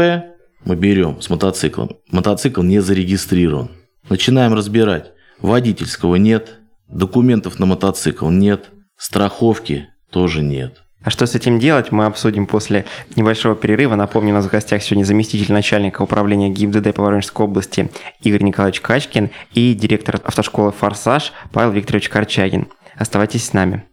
мы 0.65 0.77
берем 0.77 1.21
с 1.21 1.29
мотоциклом, 1.31 1.91
мотоцикл 2.11 2.62
не 2.62 2.81
зарегистрирован. 2.81 3.71
Начинаем 4.09 4.55
разбирать. 4.55 5.12
Водительского 5.41 6.17
нет, 6.17 6.59
документов 6.88 7.59
на 7.59 7.67
мотоцикл 7.67 8.29
нет, 8.29 8.71
страховки 8.97 9.88
тоже 10.11 10.43
нет. 10.43 10.83
А 11.09 11.11
что 11.11 11.25
с 11.25 11.35
этим 11.35 11.59
делать, 11.59 11.91
мы 11.91 12.05
обсудим 12.05 12.45
после 12.45 12.85
небольшого 13.17 13.57
перерыва. 13.57 13.95
Напомню, 13.95 14.33
у 14.33 14.35
нас 14.35 14.45
в 14.45 14.50
гостях 14.50 14.83
сегодня 14.83 15.05
заместитель 15.05 15.50
начальника 15.55 16.03
управления 16.03 16.50
ГИБДД 16.50 16.95
по 16.95 17.03
Воронежской 17.03 17.47
области 17.47 17.91
Игорь 18.21 18.43
Николаевич 18.43 18.83
Качкин 18.83 19.31
и 19.55 19.73
директор 19.73 20.21
автошколы 20.23 20.71
«Форсаж» 20.71 21.33
Павел 21.50 21.71
Викторович 21.71 22.11
Корчагин. 22.11 22.69
Оставайтесь 22.95 23.47
с 23.47 23.55
нами. 23.55 23.85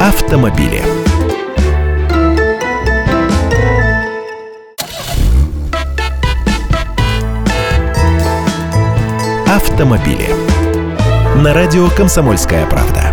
Автомобили. 0.00 0.82
Автомобили. 9.46 10.26
На 11.40 11.54
радио 11.54 11.88
«Комсомольская 11.90 12.66
правда». 12.66 13.07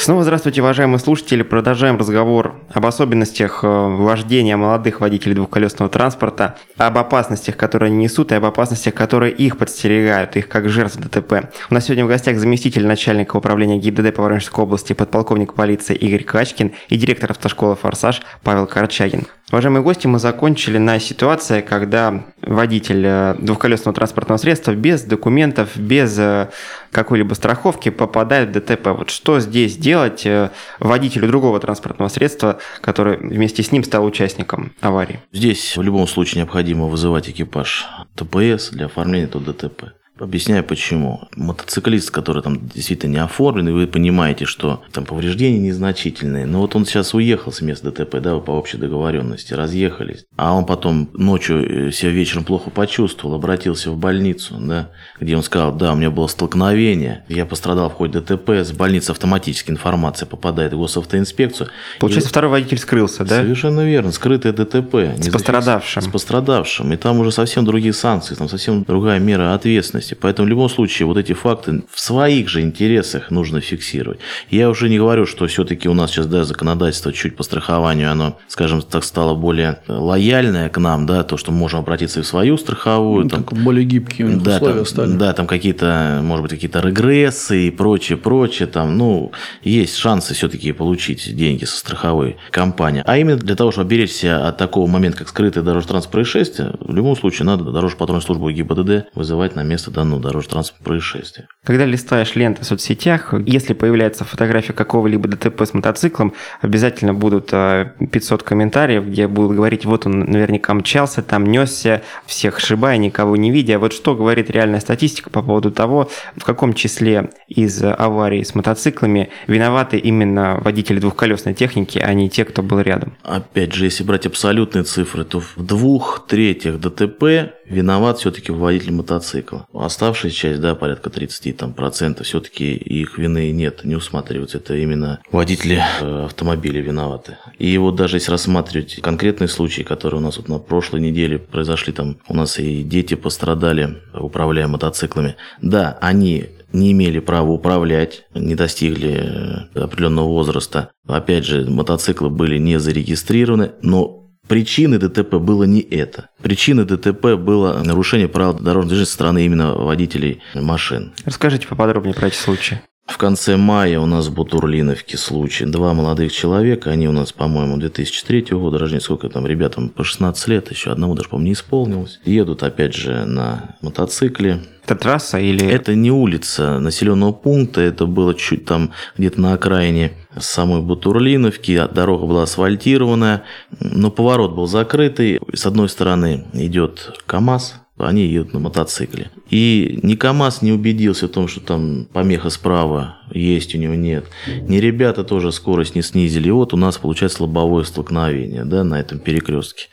Снова 0.00 0.22
здравствуйте, 0.22 0.62
уважаемые 0.62 0.98
слушатели. 0.98 1.42
Продолжаем 1.42 1.98
разговор 1.98 2.54
об 2.72 2.86
особенностях 2.86 3.62
э, 3.62 3.66
вождения 3.66 4.56
молодых 4.56 5.02
водителей 5.02 5.34
двухколесного 5.34 5.90
транспорта, 5.90 6.56
об 6.78 6.96
опасностях, 6.96 7.58
которые 7.58 7.88
они 7.88 8.04
несут, 8.04 8.32
и 8.32 8.34
об 8.34 8.46
опасностях, 8.46 8.94
которые 8.94 9.30
их 9.30 9.58
подстерегают, 9.58 10.36
их 10.36 10.48
как 10.48 10.70
жертв 10.70 10.96
ДТП. 10.96 11.50
У 11.68 11.74
нас 11.74 11.84
сегодня 11.84 12.06
в 12.06 12.08
гостях 12.08 12.38
заместитель 12.38 12.86
начальника 12.86 13.36
управления 13.36 13.76
ГИБДД 13.76 14.14
по 14.14 14.22
Воронежской 14.22 14.64
области, 14.64 14.94
подполковник 14.94 15.52
полиции 15.52 15.94
Игорь 15.94 16.24
Качкин 16.24 16.72
и 16.88 16.96
директор 16.96 17.32
автошколы 17.32 17.76
«Форсаж» 17.76 18.22
Павел 18.42 18.66
Корчагин. 18.66 19.26
Уважаемые 19.52 19.82
гости, 19.82 20.06
мы 20.06 20.20
закончили 20.20 20.78
на 20.78 21.00
ситуации, 21.00 21.60
когда 21.60 22.22
водитель 22.40 23.02
э, 23.04 23.34
двухколесного 23.40 23.92
транспортного 23.96 24.38
средства 24.38 24.72
без 24.76 25.02
документов, 25.02 25.76
без 25.76 26.16
э, 26.20 26.50
какой-либо 26.92 27.34
страховки 27.34 27.88
попадает 27.88 28.50
в 28.50 28.52
ДТП. 28.52 28.86
Вот 28.96 29.10
что 29.10 29.40
здесь 29.40 29.76
делать 29.76 29.89
э, 30.26 30.50
водителю 30.78 31.28
другого 31.28 31.60
транспортного 31.60 32.08
средства, 32.08 32.58
который 32.80 33.16
вместе 33.18 33.62
с 33.62 33.72
ним 33.72 33.84
стал 33.84 34.04
участником 34.04 34.72
аварии? 34.80 35.20
Здесь 35.32 35.76
в 35.76 35.82
любом 35.82 36.06
случае 36.06 36.42
необходимо 36.42 36.86
вызывать 36.86 37.28
экипаж 37.28 37.86
ТПС 38.14 38.70
для 38.70 38.86
оформления 38.86 39.24
этого 39.24 39.52
ДТП. 39.52 39.99
Объясняю 40.20 40.62
почему. 40.62 41.28
Мотоциклист, 41.34 42.10
который 42.10 42.42
там 42.42 42.68
действительно 42.68 43.12
не 43.12 43.22
оформлен, 43.22 43.68
и 43.68 43.72
вы 43.72 43.86
понимаете, 43.86 44.44
что 44.44 44.82
там 44.92 45.06
повреждения 45.06 45.58
незначительные, 45.58 46.46
но 46.46 46.60
вот 46.60 46.76
он 46.76 46.84
сейчас 46.84 47.14
уехал 47.14 47.52
с 47.52 47.62
места 47.62 47.90
ДТП, 47.90 48.20
да, 48.20 48.38
по 48.38 48.50
общей 48.50 48.76
договоренности, 48.76 49.54
разъехались, 49.54 50.26
а 50.36 50.54
он 50.54 50.66
потом 50.66 51.08
ночью 51.14 51.88
э, 51.88 51.92
себя 51.92 52.10
вечером 52.10 52.44
плохо 52.44 52.70
почувствовал, 52.70 53.34
обратился 53.34 53.90
в 53.90 53.96
больницу, 53.96 54.56
да, 54.60 54.90
где 55.18 55.36
он 55.36 55.42
сказал, 55.42 55.74
да, 55.74 55.92
у 55.92 55.96
меня 55.96 56.10
было 56.10 56.26
столкновение, 56.26 57.24
я 57.28 57.46
пострадал 57.46 57.88
в 57.88 57.94
ходе 57.94 58.20
ДТП, 58.20 58.50
с 58.50 58.72
больницы 58.72 59.10
автоматически 59.10 59.70
информация 59.70 60.26
попадает 60.26 60.74
в 60.74 60.78
госавтоинспекцию. 60.78 61.70
Получается, 61.98 62.28
и... 62.28 62.30
второй 62.30 62.50
водитель 62.50 62.78
скрылся, 62.78 63.24
да? 63.24 63.36
Совершенно 63.36 63.80
верно, 63.80 64.12
скрытое 64.12 64.52
ДТП. 64.52 65.16
С 65.18 65.28
пострадавшим. 65.30 66.02
С 66.02 66.06
пострадавшим, 66.08 66.92
и 66.92 66.96
там 66.96 67.18
уже 67.20 67.32
совсем 67.32 67.64
другие 67.64 67.94
санкции, 67.94 68.34
там 68.34 68.48
совсем 68.48 68.84
другая 68.84 69.18
мера 69.18 69.54
ответственности 69.54 70.09
ответственности. 70.10 70.14
Поэтому 70.20 70.46
в 70.46 70.48
любом 70.48 70.68
случае 70.68 71.06
вот 71.06 71.16
эти 71.16 71.32
факты 71.32 71.82
в 71.90 72.00
своих 72.00 72.48
же 72.48 72.60
интересах 72.60 73.30
нужно 73.30 73.60
фиксировать. 73.60 74.18
Я 74.50 74.68
уже 74.70 74.88
не 74.88 74.98
говорю, 74.98 75.26
что 75.26 75.46
все-таки 75.46 75.88
у 75.88 75.94
нас 75.94 76.10
сейчас 76.10 76.26
да, 76.26 76.44
законодательство 76.44 77.12
чуть 77.12 77.36
по 77.36 77.42
страхованию, 77.42 78.10
оно, 78.10 78.38
скажем 78.48 78.82
так, 78.82 79.04
стало 79.04 79.34
более 79.34 79.78
лояльное 79.88 80.68
к 80.68 80.78
нам, 80.78 81.06
да, 81.06 81.22
то, 81.22 81.36
что 81.36 81.52
мы 81.52 81.58
можем 81.58 81.80
обратиться 81.80 82.20
и 82.20 82.22
в 82.22 82.26
свою 82.26 82.56
страховую. 82.58 83.24
Ну, 83.24 83.30
там, 83.30 83.44
более 83.64 83.84
гибкие 83.84 84.28
да, 84.36 84.56
условия 84.56 84.74
там, 84.74 84.86
стали. 84.86 85.12
Да, 85.12 85.32
там 85.32 85.46
какие-то, 85.46 86.20
может 86.22 86.42
быть, 86.42 86.52
какие-то 86.52 86.80
регрессы 86.80 87.68
и 87.68 87.70
прочее, 87.70 88.18
прочее. 88.18 88.68
Там, 88.68 88.96
ну, 88.96 89.32
есть 89.62 89.96
шансы 89.96 90.34
все-таки 90.34 90.72
получить 90.72 91.34
деньги 91.36 91.64
со 91.64 91.76
страховой 91.76 92.36
компании. 92.50 93.02
А 93.06 93.18
именно 93.18 93.36
для 93.36 93.56
того, 93.56 93.72
чтобы 93.72 93.90
беречься 93.90 94.48
от 94.48 94.56
такого 94.56 94.86
момента, 94.86 95.18
как 95.18 95.28
скрытое 95.28 95.64
дорожно-транспортное 95.64 96.10
происшествие, 96.10 96.72
в 96.80 96.94
любом 96.94 97.16
случае 97.16 97.46
надо 97.46 97.64
дорожно-патрульную 97.64 98.22
службу 98.22 98.50
ГИБДД 98.50 99.14
вызывать 99.14 99.54
на 99.56 99.62
место 99.62 99.90
данного 99.90 99.99
дорожно-транспортного 100.04 100.84
происшествия. 100.84 101.48
Когда 101.64 101.84
листаешь 101.84 102.34
ленты 102.34 102.62
в 102.62 102.66
соцсетях, 102.66 103.34
если 103.46 103.74
появляется 103.74 104.24
фотография 104.24 104.72
какого-либо 104.72 105.28
ДТП 105.28 105.62
с 105.62 105.74
мотоциклом, 105.74 106.34
обязательно 106.60 107.14
будут 107.14 107.46
500 107.46 107.52
а, 107.52 108.44
комментариев, 108.44 109.06
где 109.06 109.28
будут 109.28 109.56
говорить, 109.56 109.84
вот 109.84 110.06
он 110.06 110.20
наверняка 110.20 110.74
мчался, 110.74 111.22
там 111.22 111.44
несся, 111.44 112.02
всех 112.26 112.60
шибая, 112.60 112.96
никого 112.96 113.36
не 113.36 113.50
видя. 113.50 113.78
Вот 113.78 113.92
что 113.92 114.14
говорит 114.14 114.50
реальная 114.50 114.80
статистика 114.80 115.30
по 115.30 115.42
поводу 115.42 115.70
того, 115.70 116.10
в 116.36 116.44
каком 116.44 116.74
числе 116.74 117.30
из 117.48 117.82
аварий 117.82 118.44
с 118.44 118.54
мотоциклами 118.54 119.30
виноваты 119.46 119.98
именно 119.98 120.58
водители 120.60 120.98
двухколесной 120.98 121.54
техники, 121.54 121.98
а 121.98 122.12
не 122.14 122.30
те, 122.30 122.44
кто 122.44 122.62
был 122.62 122.80
рядом. 122.80 123.16
Опять 123.22 123.74
же, 123.74 123.84
если 123.84 124.04
брать 124.04 124.26
абсолютные 124.26 124.84
цифры, 124.84 125.24
то 125.24 125.40
в 125.40 125.54
двух 125.56 126.26
третьих 126.26 126.80
ДТП 126.80 127.52
виноват 127.70 128.18
все-таки 128.18 128.52
водитель 128.52 128.92
мотоцикла. 128.92 129.66
Оставшая 129.72 130.32
часть, 130.32 130.60
да, 130.60 130.74
порядка 130.74 131.08
30 131.08 131.56
там, 131.56 131.72
процентов, 131.72 132.26
все-таки 132.26 132.74
их 132.74 133.16
вины 133.16 133.50
нет, 133.52 133.84
не 133.84 133.94
усматриваются. 133.94 134.58
Это 134.58 134.76
именно 134.76 135.20
водители 135.30 135.82
э, 136.00 136.24
автомобиля 136.26 136.80
виноваты. 136.80 137.38
И 137.58 137.78
вот 137.78 137.94
даже 137.94 138.16
если 138.16 138.30
рассматривать 138.30 139.00
конкретные 139.00 139.48
случаи, 139.48 139.82
которые 139.82 140.20
у 140.20 140.22
нас 140.22 140.36
вот 140.36 140.48
на 140.48 140.58
прошлой 140.58 141.00
неделе 141.00 141.38
произошли, 141.38 141.92
там 141.92 142.18
у 142.28 142.34
нас 142.34 142.58
и 142.58 142.82
дети 142.82 143.14
пострадали, 143.14 143.98
управляя 144.12 144.66
мотоциклами. 144.66 145.36
Да, 145.62 145.96
они 146.00 146.48
не 146.72 146.92
имели 146.92 147.18
права 147.18 147.50
управлять, 147.50 148.24
не 148.34 148.54
достигли 148.54 149.68
э, 149.74 149.80
определенного 149.80 150.28
возраста. 150.28 150.90
Опять 151.06 151.44
же, 151.44 151.68
мотоциклы 151.68 152.30
были 152.30 152.58
не 152.58 152.78
зарегистрированы, 152.78 153.72
но 153.82 154.19
Причиной 154.50 154.98
ДТП 154.98 155.36
было 155.36 155.62
не 155.62 155.80
это. 155.80 156.28
Причиной 156.42 156.84
ДТП 156.84 157.36
было 157.36 157.84
нарушение 157.84 158.26
правил 158.26 158.54
дорожного 158.54 158.88
движения 158.88 159.06
со 159.06 159.12
стороны 159.12 159.46
именно 159.46 159.74
водителей 159.74 160.42
машин. 160.54 161.12
Расскажите 161.24 161.68
поподробнее 161.68 162.14
про 162.16 162.26
эти 162.26 162.34
случаи. 162.34 162.80
В 163.10 163.18
конце 163.18 163.56
мая 163.56 163.98
у 163.98 164.06
нас 164.06 164.28
в 164.28 164.34
Бутурлиновке 164.34 165.18
случай. 165.18 165.66
Два 165.66 165.94
молодых 165.94 166.32
человека, 166.32 166.90
они 166.90 167.08
у 167.08 167.12
нас, 167.12 167.32
по-моему, 167.32 167.76
2003 167.76 168.46
года 168.52 168.78
рождения, 168.78 169.00
сколько 169.00 169.28
там 169.28 169.48
ребятам, 169.48 169.88
по 169.88 170.04
16 170.04 170.46
лет, 170.46 170.70
еще 170.70 170.92
одному 170.92 171.14
даже, 171.14 171.28
по-моему, 171.28 171.48
не 171.48 171.52
исполнилось. 171.54 172.20
Едут, 172.24 172.62
опять 172.62 172.94
же, 172.94 173.24
на 173.26 173.74
мотоцикле. 173.82 174.60
Это 174.84 174.94
трасса 174.94 175.38
или... 175.38 175.66
Это 175.66 175.96
не 175.96 176.12
улица 176.12 176.78
населенного 176.78 177.32
пункта, 177.32 177.80
это 177.80 178.06
было 178.06 178.32
чуть 178.32 178.64
там 178.64 178.92
где-то 179.18 179.40
на 179.40 179.54
окраине 179.54 180.12
самой 180.38 180.80
Бутурлиновки. 180.80 181.88
Дорога 181.92 182.26
была 182.26 182.44
асфальтированная, 182.44 183.42
но 183.80 184.12
поворот 184.12 184.54
был 184.54 184.66
закрытый. 184.66 185.40
С 185.52 185.66
одной 185.66 185.88
стороны 185.88 186.46
идет 186.52 187.20
КАМАЗ, 187.26 187.74
они 188.06 188.26
едут 188.26 188.52
на 188.52 188.60
мотоцикле. 188.60 189.30
И 189.50 189.98
ни 190.02 190.14
КАМАЗ 190.14 190.62
не 190.62 190.72
убедился 190.72 191.26
в 191.26 191.30
том, 191.30 191.48
что 191.48 191.60
там 191.60 192.06
помеха 192.12 192.50
справа 192.50 193.16
есть, 193.32 193.74
у 193.74 193.78
него 193.78 193.94
нет. 193.94 194.26
Ни 194.46 194.78
ребята 194.78 195.24
тоже 195.24 195.52
скорость 195.52 195.94
не 195.94 196.02
снизили. 196.02 196.48
И 196.48 196.52
вот 196.52 196.72
у 196.72 196.76
нас 196.76 196.98
получается 196.98 197.42
лобовое 197.42 197.84
столкновение 197.84 198.64
да, 198.64 198.84
на 198.84 199.00
этом 199.00 199.18
перекрестке. 199.18 199.88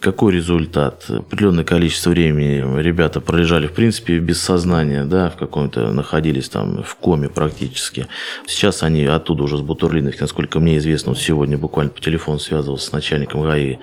Какой 0.00 0.34
результат? 0.34 1.04
Определенное 1.08 1.64
количество 1.64 2.10
времени 2.10 2.80
ребята 2.80 3.20
пролежали, 3.20 3.66
в 3.66 3.72
принципе, 3.72 4.18
без 4.18 4.40
сознания, 4.40 5.04
да, 5.04 5.30
в 5.30 5.36
каком-то 5.36 5.92
находились 5.92 6.48
там 6.48 6.82
в 6.82 6.94
коме 6.96 7.28
практически. 7.28 8.06
Сейчас 8.46 8.82
они 8.82 9.04
оттуда 9.04 9.44
уже 9.44 9.58
с 9.58 9.60
Бутурлиновки, 9.60 10.20
насколько 10.20 10.60
мне 10.60 10.78
известно, 10.78 11.10
вот 11.10 11.18
сегодня 11.18 11.58
буквально 11.58 11.90
по 11.90 12.00
телефону 12.00 12.38
связывался 12.38 12.86
с 12.86 12.92
начальником 12.92 13.42
ГАИ 13.42 13.78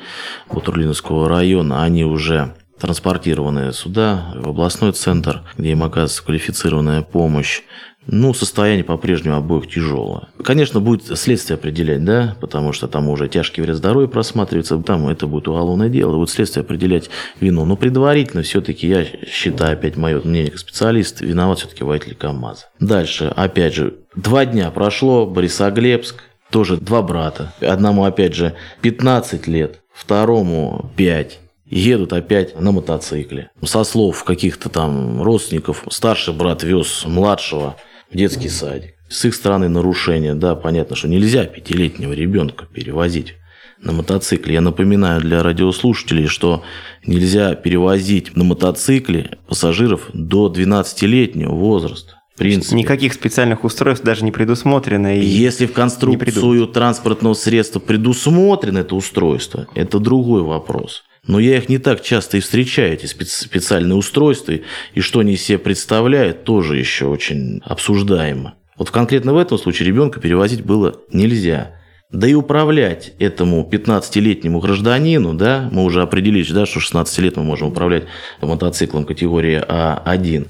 Бутурлиновского 0.51 1.27
района, 1.27 1.83
они 1.83 2.05
уже 2.05 2.53
транспортированы 2.83 3.71
сюда, 3.71 4.33
в 4.35 4.49
областной 4.49 4.91
центр, 4.91 5.41
где 5.57 5.71
им 5.71 5.83
оказывается 5.83 6.21
квалифицированная 6.25 7.01
помощь. 7.01 7.61
Ну, 8.07 8.33
состояние 8.33 8.83
по-прежнему 8.83 9.37
обоих 9.37 9.69
тяжелое. 9.69 10.27
Конечно, 10.43 10.81
будет 10.81 11.17
следствие 11.17 11.55
определять, 11.55 12.03
да, 12.03 12.35
потому 12.41 12.73
что 12.73 12.89
там 12.89 13.07
уже 13.07 13.29
тяжкий 13.29 13.61
вред 13.61 13.77
здоровью 13.77 14.09
просматривается, 14.09 14.77
там 14.79 15.07
это 15.07 15.27
будет 15.27 15.47
уголовное 15.47 15.87
дело, 15.87 16.17
будет 16.17 16.29
следствие 16.29 16.65
определять 16.65 17.09
вину. 17.39 17.63
Но 17.63 17.77
предварительно 17.77 18.43
все-таки, 18.43 18.85
я 18.85 19.05
считаю, 19.25 19.77
опять 19.77 19.95
мое 19.95 20.19
мнение 20.21 20.51
как 20.51 20.59
специалист, 20.59 21.21
виноват 21.21 21.59
все-таки 21.59 21.85
водитель 21.85 22.15
КАМАЗа. 22.15 22.65
Дальше, 22.81 23.31
опять 23.33 23.75
же, 23.75 23.93
два 24.13 24.45
дня 24.45 24.69
прошло, 24.71 25.25
Борисоглебск, 25.25 26.21
тоже 26.49 26.75
два 26.75 27.01
брата. 27.01 27.53
Одному, 27.61 28.03
опять 28.03 28.35
же, 28.35 28.55
15 28.81 29.47
лет, 29.47 29.79
второму 29.93 30.91
5 30.97 31.39
едут 31.73 32.13
опять 32.13 32.59
на 32.59 32.71
мотоцикле. 32.71 33.49
Со 33.63 33.83
слов 33.83 34.23
каких-то 34.23 34.69
там 34.69 35.21
родственников, 35.21 35.83
старший 35.89 36.33
брат 36.33 36.63
вез 36.63 37.03
младшего 37.05 37.75
в 38.11 38.17
детский 38.17 38.49
садик. 38.49 38.93
С 39.09 39.25
их 39.25 39.35
стороны 39.35 39.69
нарушение, 39.69 40.33
да, 40.33 40.55
понятно, 40.55 40.95
что 40.95 41.07
нельзя 41.07 41.45
пятилетнего 41.45 42.13
ребенка 42.13 42.65
перевозить 42.65 43.35
на 43.81 43.91
мотоцикле. 43.91 44.55
Я 44.55 44.61
напоминаю 44.61 45.21
для 45.21 45.43
радиослушателей, 45.43 46.27
что 46.27 46.63
нельзя 47.05 47.53
перевозить 47.55 48.35
на 48.35 48.43
мотоцикле 48.43 49.37
пассажиров 49.47 50.09
до 50.13 50.51
12-летнего 50.51 51.53
возраста. 51.53 52.19
В 52.33 52.39
принципе. 52.39 52.77
Никаких 52.77 53.13
специальных 53.13 53.63
устройств 53.63 54.03
даже 54.03 54.23
не 54.23 54.31
предусмотрено. 54.31 55.19
И 55.19 55.23
Если 55.23 55.67
в 55.67 55.73
конструкцию 55.73 56.65
транспортного 56.65 57.35
средства 57.35 57.79
предусмотрено 57.79 58.79
это 58.79 58.95
устройство, 58.95 59.67
это 59.75 59.99
другой 59.99 60.41
вопрос. 60.41 61.03
Но 61.25 61.39
я 61.39 61.57
их 61.57 61.69
не 61.69 61.77
так 61.77 62.01
часто 62.01 62.37
и 62.37 62.41
встречаю, 62.41 62.93
эти 62.93 63.05
специальные 63.05 63.95
устройства, 63.95 64.55
и 64.93 64.99
что 64.99 65.19
они 65.19 65.33
из 65.33 65.41
себя 65.41 65.57
представляют, 65.57 66.43
тоже 66.43 66.77
еще 66.77 67.05
очень 67.05 67.61
обсуждаемо. 67.63 68.55
Вот 68.77 68.91
конкретно 68.91 69.33
в 69.33 69.37
этом 69.37 69.57
случае 69.57 69.87
ребенка 69.87 70.19
перевозить 70.19 70.63
было 70.63 70.99
нельзя. 71.11 71.75
Да 72.13 72.27
и 72.27 72.35
управлять 72.35 73.13
этому 73.17 73.67
15-летнему 73.71 74.59
гражданину, 74.59 75.33
да, 75.33 75.67
мы 75.71 75.83
уже 75.83 76.03
определились, 76.03 76.51
да, 76.51 76.67
что 76.67 76.79
16 76.79 77.19
лет 77.19 77.37
мы 77.37 77.43
можем 77.43 77.69
управлять 77.69 78.03
мотоциклом 78.39 79.05
категории 79.05 79.59
А1, 79.65 80.47